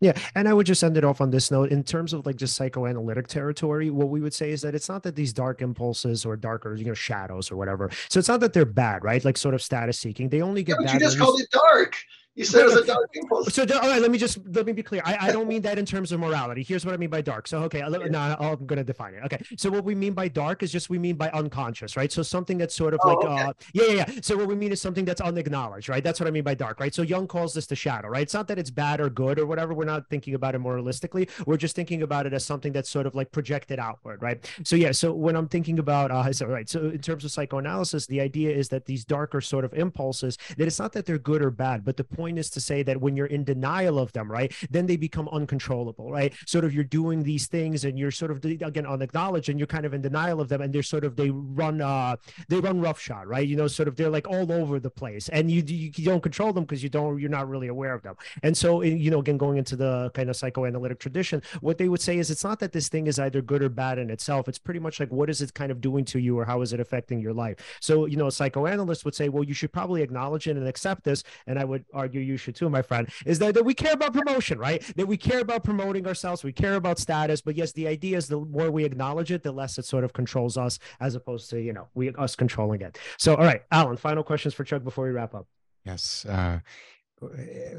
[0.01, 1.71] Yeah, and I would just end it off on this note.
[1.71, 5.03] In terms of like just psychoanalytic territory, what we would say is that it's not
[5.03, 7.91] that these dark impulses or darker, you know, shadows or whatever.
[8.09, 9.25] So it's not that they're bad, right?
[9.25, 10.29] Like sort of status seeking.
[10.29, 10.95] They only get yeah, bad.
[10.95, 11.97] You just called it dark.
[12.39, 13.53] You said it was a dark impulse.
[13.53, 15.03] So, all right, let me just let me be clear.
[15.05, 16.63] I, I don't mean that in terms of morality.
[16.63, 17.49] Here's what I mean by dark.
[17.49, 19.25] So, okay, no, no, I'm going to define it.
[19.25, 22.13] Okay, so what we mean by dark is just we mean by unconscious, right?
[22.13, 23.43] So something that's sort of oh, like, okay.
[23.43, 24.21] uh, yeah, yeah, yeah.
[24.23, 26.05] So what we mean is something that's unacknowledged, right?
[26.05, 26.95] That's what I mean by dark, right?
[26.95, 28.23] So Jung calls this the shadow, right?
[28.23, 29.75] It's not that it's bad or good or whatever.
[29.75, 31.29] We're not thinking about it moralistically.
[31.45, 34.49] We're just thinking about it as something that's sort of like projected outward, right?
[34.63, 38.07] So yeah, so when I'm thinking about, uh, so right, so in terms of psychoanalysis,
[38.07, 41.43] the idea is that these darker sort of impulses, that it's not that they're good
[41.43, 44.31] or bad, but the point is to say that when you're in denial of them,
[44.31, 46.35] right, then they become uncontrollable, right?
[46.47, 49.87] Sort of you're doing these things and you're sort of again unacknowledged and you're kind
[49.87, 52.17] of in denial of them and they're sort of they run uh
[52.49, 53.47] they run roughshod, right?
[53.47, 56.23] You know, sort of they're like all over the place and you you, you don't
[56.23, 58.17] control them because you don't you're not really aware of them.
[58.43, 62.01] And so you know, again going into the kind of psychoanalytic tradition, what they would
[62.01, 64.49] say is it's not that this thing is either good or bad in itself.
[64.49, 66.73] It's pretty much like what is it kind of doing to you or how is
[66.73, 67.57] it affecting your life?
[67.81, 71.05] So, you know, a psychoanalyst would say, well, you should probably acknowledge it and accept
[71.05, 71.23] this.
[71.47, 74.13] And I would argue you should too, my friend is that, that we care about
[74.13, 74.83] promotion, right?
[74.97, 77.41] That we care about promoting ourselves, we care about status.
[77.41, 80.13] But yes, the idea is the more we acknowledge it, the less it sort of
[80.13, 82.99] controls us, as opposed to you know we us controlling it.
[83.17, 85.47] So, all right, Alan, final questions for Chuck before we wrap up.
[85.85, 86.27] Yes.
[86.27, 86.61] Uh,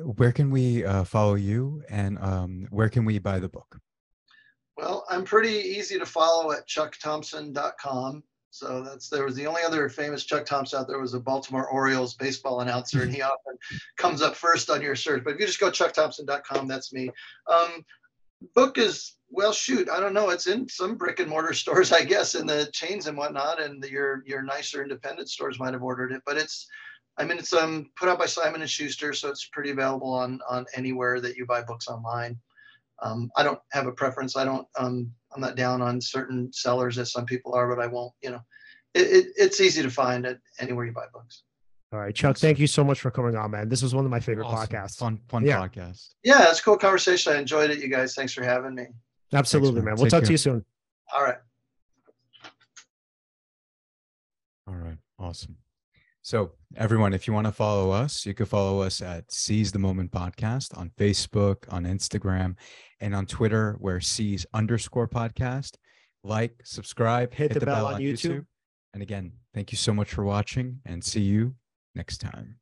[0.03, 3.79] where can we uh, follow you, and um, where can we buy the book?
[4.77, 8.23] Well, I'm pretty easy to follow at chuckthompson.com.
[8.51, 11.67] So that's there was the only other famous Chuck Thompson out there was a Baltimore
[11.67, 13.57] Orioles baseball announcer, and he often
[13.97, 15.23] comes up first on your search.
[15.23, 17.11] But if you just go chuckthompson.com, that's me.
[17.47, 17.85] Um,
[18.55, 20.29] book is well, shoot, I don't know.
[20.29, 23.81] It's in some brick and mortar stores, I guess, in the chains and whatnot, and
[23.81, 26.23] the, your your nicer independent stores might have ordered it.
[26.25, 26.67] But it's,
[27.17, 30.39] I mean, it's um put out by Simon and Schuster, so it's pretty available on
[30.49, 32.39] on anywhere that you buy books online.
[33.01, 34.35] Um, I don't have a preference.
[34.35, 34.67] I don't.
[34.77, 38.13] Um, I'm not down on certain sellers as some people are, but I won't.
[38.21, 38.41] You know,
[38.93, 41.43] it, it, it's easy to find at anywhere you buy books.
[41.91, 42.37] All right, Chuck.
[42.37, 43.67] Thank you so much for coming on, man.
[43.69, 44.67] This was one of my favorite Awesome.
[44.75, 44.97] podcasts.
[44.97, 45.57] Fun, fun Yeah.
[45.59, 46.13] podcast.
[46.23, 47.33] Yeah, it's a cool conversation.
[47.33, 48.13] I enjoyed it, you guys.
[48.13, 48.87] Thanks for having me.
[49.33, 49.85] Absolutely, man.
[49.85, 49.95] man.
[49.95, 50.63] We'll Take talk to you soon.
[51.13, 51.37] All right.
[54.67, 54.97] All right.
[55.17, 55.57] Awesome.
[56.29, 59.79] So, everyone, if you want to follow us, you can follow us at Seize the
[59.79, 62.55] Moment Podcast on Facebook, on Instagram,
[62.99, 65.77] and on Twitter, where Seize underscore podcast.
[66.23, 68.45] Like, subscribe, Hit the bell on YouTube.
[68.93, 71.55] And again, thank you so much for watching and see you
[71.95, 72.57] next time.